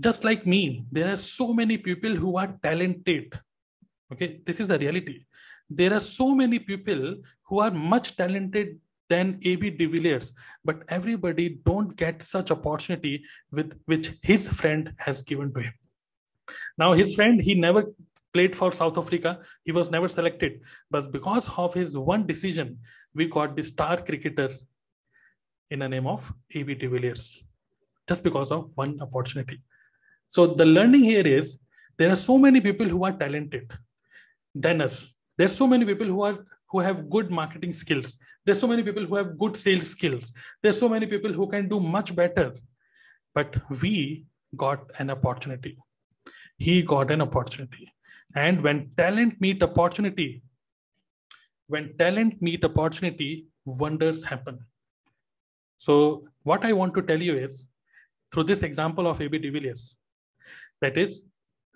just 0.00 0.24
like 0.24 0.46
me 0.46 0.84
there 0.92 1.10
are 1.10 1.16
so 1.16 1.52
many 1.52 1.78
people 1.78 2.14
who 2.14 2.36
are 2.36 2.54
talented 2.62 3.38
okay? 4.12 4.40
This 4.44 4.60
is 4.60 4.70
a 4.70 4.78
reality. 4.78 5.24
There 5.68 5.92
are 5.92 6.00
so 6.00 6.34
many 6.34 6.58
people 6.58 7.16
who 7.44 7.60
are 7.60 7.70
much 7.70 8.16
talented 8.16 8.78
than 9.08 9.38
ab 9.44 9.60
de 9.78 9.86
villiers 9.86 10.32
but 10.64 10.82
everybody 10.88 11.60
don't 11.64 11.96
get 11.96 12.22
such 12.22 12.50
opportunity 12.50 13.24
with 13.52 13.80
which 13.86 14.10
his 14.22 14.48
friend 14.48 14.92
has 14.98 15.22
given 15.22 15.52
to 15.54 15.60
him 15.60 15.72
now, 16.78 16.92
his 16.92 17.14
friend, 17.14 17.40
he 17.40 17.54
never 17.54 17.84
played 18.32 18.54
for 18.54 18.72
South 18.72 18.98
Africa. 18.98 19.40
He 19.64 19.72
was 19.72 19.90
never 19.90 20.08
selected. 20.08 20.60
But 20.90 21.10
because 21.10 21.48
of 21.56 21.72
his 21.72 21.96
one 21.96 22.26
decision, 22.26 22.78
we 23.14 23.26
got 23.26 23.56
the 23.56 23.62
star 23.62 23.96
cricketer 23.96 24.50
in 25.70 25.78
the 25.78 25.88
name 25.88 26.06
of 26.06 26.32
A.B. 26.54 26.74
de 26.74 26.86
Villiers, 26.86 27.42
just 28.08 28.22
because 28.22 28.52
of 28.52 28.70
one 28.74 29.00
opportunity. 29.00 29.62
So 30.28 30.46
the 30.46 30.66
learning 30.66 31.04
here 31.04 31.26
is 31.26 31.58
there 31.96 32.10
are 32.10 32.16
so 32.16 32.36
many 32.36 32.60
people 32.60 32.88
who 32.88 33.04
are 33.04 33.12
talented 33.12 33.72
than 34.54 34.82
us. 34.82 35.14
There 35.38 35.46
are 35.46 35.56
so 35.62 35.66
many 35.66 35.84
people 35.84 36.06
who 36.06 36.22
are 36.22 36.38
who 36.68 36.80
have 36.80 37.08
good 37.08 37.30
marketing 37.30 37.72
skills. 37.72 38.16
There's 38.44 38.60
so 38.60 38.66
many 38.66 38.82
people 38.82 39.06
who 39.06 39.14
have 39.14 39.38
good 39.38 39.56
sales 39.56 39.88
skills. 39.88 40.32
There's 40.62 40.78
so 40.78 40.88
many 40.88 41.06
people 41.06 41.32
who 41.32 41.46
can 41.48 41.68
do 41.68 41.78
much 41.78 42.14
better. 42.14 42.54
But 43.34 43.54
we 43.82 44.26
got 44.56 44.90
an 44.98 45.10
opportunity 45.10 45.78
he 46.56 46.82
got 46.82 47.10
an 47.10 47.20
opportunity. 47.20 47.92
And 48.34 48.62
when 48.62 48.90
talent 48.96 49.40
meet 49.40 49.62
opportunity 49.62 50.42
when 51.68 51.96
talent 51.98 52.40
meet 52.40 52.64
opportunity 52.64 53.46
wonders 53.64 54.24
happen. 54.24 54.58
So 55.78 56.28
what 56.44 56.64
i 56.64 56.72
want 56.72 56.94
to 56.94 57.02
tell 57.02 57.20
you 57.20 57.36
is 57.36 57.64
through 58.32 58.44
this 58.44 58.62
example 58.62 59.06
of 59.06 59.20
ab 59.20 59.38
de 59.42 59.50
villiers 59.50 59.96
that 60.80 60.96
is 60.96 61.24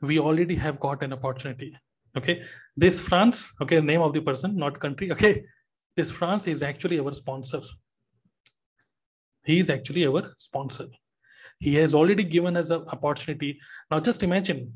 we 0.01 0.19
already 0.19 0.55
have 0.55 0.81
got 0.81 1.03
an 1.03 1.13
opportunity. 1.13 1.77
Okay? 2.17 2.43
This 2.77 3.01
france 3.01 3.51
okay 3.61 3.81
name 3.81 4.01
of 4.01 4.13
the 4.13 4.21
person 4.21 4.57
not 4.57 4.81
country 4.81 5.11
okay? 5.13 5.45
This 5.97 6.11
france 6.11 6.47
is 6.47 6.63
actually 6.63 6.99
our 7.01 7.13
sponsor. 7.15 7.61
He 9.45 9.59
is 9.59 9.71
actually 9.71 10.07
our 10.07 10.35
sponsor 10.39 10.87
he 11.61 11.75
has 11.75 11.95
already 11.95 12.25
given 12.25 12.57
us 12.57 12.71
an 12.71 12.85
opportunity. 12.89 13.61
Now 13.91 14.01
just 14.01 14.23
imagine 14.23 14.73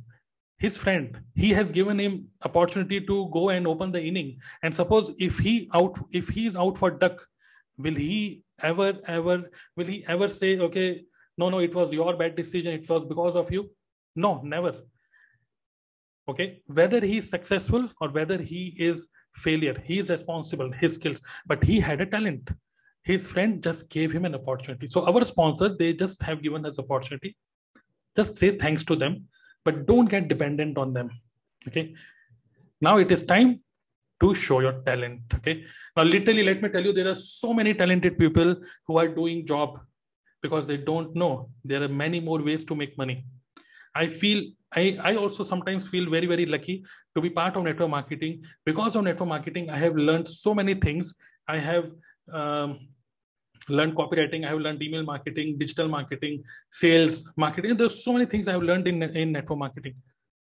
his 0.58 0.76
friend 0.76 1.18
he 1.34 1.50
has 1.50 1.72
given 1.72 1.98
him 1.98 2.28
opportunity 2.44 3.00
to 3.00 3.28
go 3.32 3.48
and 3.48 3.66
open 3.66 3.90
the 3.90 4.00
inning. 4.00 4.38
And 4.62 4.74
suppose 4.74 5.10
if 5.18 5.38
he 5.38 5.68
out 5.74 5.98
if 6.12 6.28
he 6.28 6.46
is 6.46 6.56
out 6.56 6.78
for 6.78 6.90
duck 6.90 7.26
will 7.76 7.94
he 7.94 8.44
ever 8.62 8.92
ever 9.06 9.50
will 9.76 9.86
he 9.86 10.04
ever 10.06 10.28
say 10.28 10.58
okay 10.58 11.02
no 11.36 11.48
no 11.50 11.58
it 11.58 11.74
was 11.74 11.90
your 11.90 12.16
bad 12.16 12.36
decision. 12.36 12.74
It 12.74 12.88
was 12.88 13.04
because 13.04 13.34
of 13.34 13.50
you 13.50 13.70
no 14.14 14.40
never. 14.42 14.74
Okay? 16.28 16.62
Whether 16.66 17.00
he 17.00 17.18
is 17.18 17.28
successful 17.28 17.88
or 18.00 18.08
whether 18.08 18.38
he 18.38 18.74
is 18.78 19.08
failure 19.34 19.76
he 19.82 19.98
is 19.98 20.10
responsible 20.10 20.70
his 20.72 20.94
skills. 20.94 21.22
But 21.46 21.64
he 21.64 21.80
had 21.80 22.00
a 22.00 22.06
talent 22.06 22.50
his 23.04 23.26
friend 23.26 23.62
just 23.62 23.88
gave 23.90 24.12
him 24.12 24.24
an 24.24 24.34
opportunity. 24.34 24.86
So 24.86 25.06
our 25.06 25.24
sponsor 25.24 25.74
they 25.78 25.92
just 25.92 26.22
have 26.22 26.42
given 26.42 26.66
us 26.66 26.78
opportunity. 26.78 27.36
Just 28.16 28.36
say 28.36 28.56
thanks 28.56 28.84
to 28.84 28.96
them 28.96 29.28
but 29.64 29.86
don't 29.86 30.06
get 30.06 30.28
dependent 30.28 30.78
on 30.78 30.92
them. 30.92 31.10
Okay? 31.68 31.94
Now 32.80 32.98
it 32.98 33.10
is 33.10 33.24
time 33.24 33.60
to 34.20 34.34
show 34.34 34.60
your 34.60 34.80
talent. 34.82 35.22
Okay? 35.34 35.64
Now 35.96 36.04
literally 36.04 36.42
let 36.42 36.62
me 36.62 36.68
tell 36.68 36.82
you 36.82 36.92
there 36.92 37.08
are 37.08 37.14
so 37.14 37.52
many 37.52 37.74
talented 37.74 38.18
people 38.18 38.56
who 38.86 38.98
are 38.98 39.08
doing 39.08 39.46
job 39.46 39.80
because 40.42 40.66
they 40.66 40.76
don't 40.76 41.14
know. 41.14 41.50
There 41.64 41.82
are 41.82 41.88
many 41.88 42.20
more 42.20 42.42
ways 42.42 42.64
to 42.64 42.74
make 42.74 42.96
money. 42.98 43.24
I 43.94 44.08
feel 44.08 44.44
I, 44.76 44.98
I 45.00 45.16
also 45.16 45.42
sometimes 45.44 45.86
feel 45.86 46.10
very, 46.10 46.26
very 46.26 46.46
lucky 46.46 46.84
to 47.14 47.20
be 47.20 47.30
part 47.30 47.56
of 47.56 47.62
network 47.62 47.90
marketing. 47.90 48.44
Because 48.64 48.96
of 48.96 49.04
network 49.04 49.28
marketing, 49.28 49.70
I 49.70 49.78
have 49.78 49.94
learned 49.94 50.26
so 50.26 50.52
many 50.52 50.74
things. 50.74 51.14
I 51.46 51.58
have 51.58 51.90
um, 52.32 52.88
learned 53.68 53.94
copywriting, 53.96 54.44
I 54.44 54.50
have 54.50 54.58
learned 54.58 54.82
email 54.82 55.02
marketing, 55.02 55.56
digital 55.58 55.88
marketing, 55.88 56.44
sales, 56.70 57.30
marketing. 57.36 57.76
There's 57.76 58.04
so 58.04 58.12
many 58.12 58.26
things 58.26 58.48
I 58.48 58.52
have 58.52 58.62
learned 58.62 58.88
in, 58.88 59.02
in 59.02 59.32
network 59.32 59.58
marketing. 59.58 59.94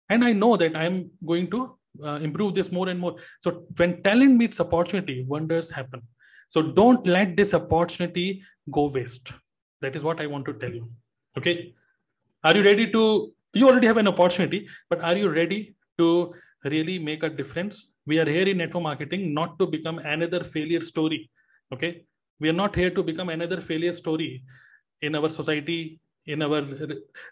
And 0.09 0.25
I 0.25 0.33
know 0.33 0.57
that 0.57 0.77
I'm 0.77 1.11
going 1.27 1.51
to 1.51 1.77
uh, 2.05 2.19
improve 2.23 2.55
this 2.55 2.71
more 2.71 2.89
and 2.89 3.01
more. 3.01 3.17
So 3.41 3.65
when 3.77 4.03
talent 4.03 4.37
meets 4.37 4.61
opportunity, 4.61 5.25
wonders 5.27 5.71
happen. 5.71 6.03
So 6.49 6.63
don't 6.63 7.07
let 7.07 7.37
this 7.37 7.55
opportunity 7.55 8.43
go 8.71 8.89
waste. 8.89 9.33
That 9.81 9.97
is 9.97 10.05
what 10.05 10.21
I 10.21 10.27
want 10.27 10.45
to 10.47 10.53
tell 10.55 10.71
you. 10.71 10.89
Okay. 11.37 11.75
Are 12.45 12.57
you 12.57 12.63
ready 12.63 12.91
to 12.93 13.33
you 13.57 13.69
already 13.69 13.87
have 13.87 13.97
an 13.97 14.09
opportunity 14.09 14.69
but 14.91 15.01
are 15.03 15.17
you 15.17 15.29
ready 15.31 15.75
to 15.99 16.35
really 16.65 16.99
make 16.99 17.23
a 17.23 17.31
difference 17.41 17.91
we 18.07 18.19
are 18.19 18.29
here 18.29 18.49
in 18.53 18.59
network 18.59 18.83
marketing 18.83 19.33
not 19.39 19.59
to 19.59 19.67
become 19.67 19.99
another 20.15 20.43
failure 20.45 20.83
story 20.91 21.31
okay 21.73 22.05
we 22.41 22.49
are 22.49 22.59
not 22.65 22.75
here 22.75 22.91
to 22.91 23.03
become 23.03 23.29
another 23.29 23.61
failure 23.61 23.93
story 23.93 24.45
in 25.03 25.15
our 25.15 25.29
society 25.29 26.01
in 26.27 26.43
our 26.43 26.63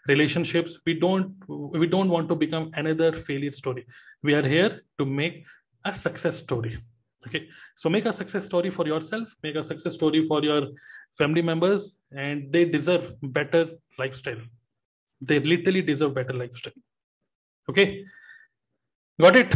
relationships. 0.07 0.79
We 0.85 0.93
don't 0.99 1.35
we 1.47 1.87
don't 1.87 2.09
want 2.09 2.29
to 2.29 2.35
become 2.35 2.71
another 2.73 3.11
failure 3.11 3.51
story. 3.51 3.85
We 4.23 4.33
are 4.33 4.47
here 4.47 4.81
to 4.99 5.05
make 5.05 5.45
a 5.83 5.93
success 5.93 6.37
story. 6.37 6.77
Okay? 7.27 7.47
So 7.75 7.89
make 7.89 8.05
a 8.05 8.13
success 8.13 8.45
story 8.45 8.69
for 8.69 8.85
yourself 8.87 9.33
make 9.43 9.55
a 9.55 9.63
success 9.63 9.93
story 9.95 10.25
for 10.27 10.43
your 10.43 10.67
family 11.17 11.41
members 11.41 11.97
and 12.11 12.51
they 12.51 12.65
deserve 12.65 13.13
better 13.21 13.69
lifestyle. 13.99 14.41
They 15.21 15.39
literally 15.39 15.81
deserve 15.81 16.13
better 16.13 16.33
lifestyle. 16.33 16.73
Okay? 17.69 18.05
Got 19.19 19.35
it 19.35 19.55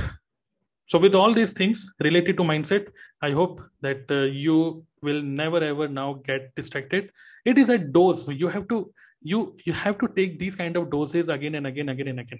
so 0.91 0.99
with 1.05 1.15
all 1.15 1.33
these 1.39 1.53
things 1.53 1.87
related 2.07 2.37
to 2.37 2.43
mindset 2.51 2.87
i 3.21 3.31
hope 3.39 3.61
that 3.87 4.13
uh, 4.19 4.21
you 4.45 4.59
will 5.01 5.21
never 5.21 5.63
ever 5.63 5.87
now 5.87 6.13
get 6.25 6.53
distracted. 6.55 7.11
It 7.45 7.57
is 7.57 7.69
a 7.69 7.77
dose. 7.77 8.27
You 8.27 8.47
have 8.47 8.67
to 8.69 8.91
you 9.21 9.57
you 9.65 9.73
have 9.73 9.97
to 9.99 10.07
take 10.15 10.39
these 10.39 10.55
kind 10.55 10.77
of 10.77 10.89
doses 10.89 11.29
again 11.29 11.55
and 11.55 11.67
again 11.67 11.89
again 11.89 12.07
and 12.09 12.19
again. 12.19 12.39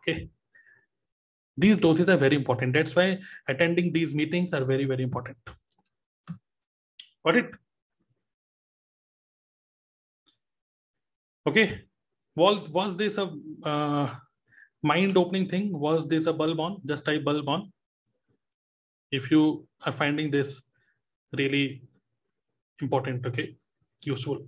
Okay? 0.00 0.28
These 1.56 1.78
doses 1.78 2.08
are 2.08 2.16
very 2.16 2.36
important. 2.36 2.74
That's 2.74 2.94
why 2.94 3.18
attending 3.48 3.92
these 3.92 4.14
meetings 4.14 4.52
are 4.52 4.64
very 4.64 4.84
very 4.84 5.02
important. 5.02 5.36
Got 7.24 7.36
it? 7.36 7.50
Okay. 11.46 11.82
Was, 12.34 12.68
was 12.68 12.96
this 12.96 13.16
a 13.16 13.32
uh, 13.64 14.14
mind 14.82 15.16
opening 15.16 15.48
thing? 15.48 15.78
Was 15.78 16.06
this 16.06 16.26
a 16.26 16.32
bulb 16.32 16.60
on? 16.60 16.80
Just 16.86 17.04
type 17.04 17.24
bulb 17.24 17.48
on. 17.48 17.72
If 19.10 19.30
you 19.30 19.66
are 19.84 19.92
finding 19.92 20.30
this 20.30 20.60
really 21.32 21.82
important, 22.80 23.24
okay, 23.26 23.56
useful. 24.02 24.46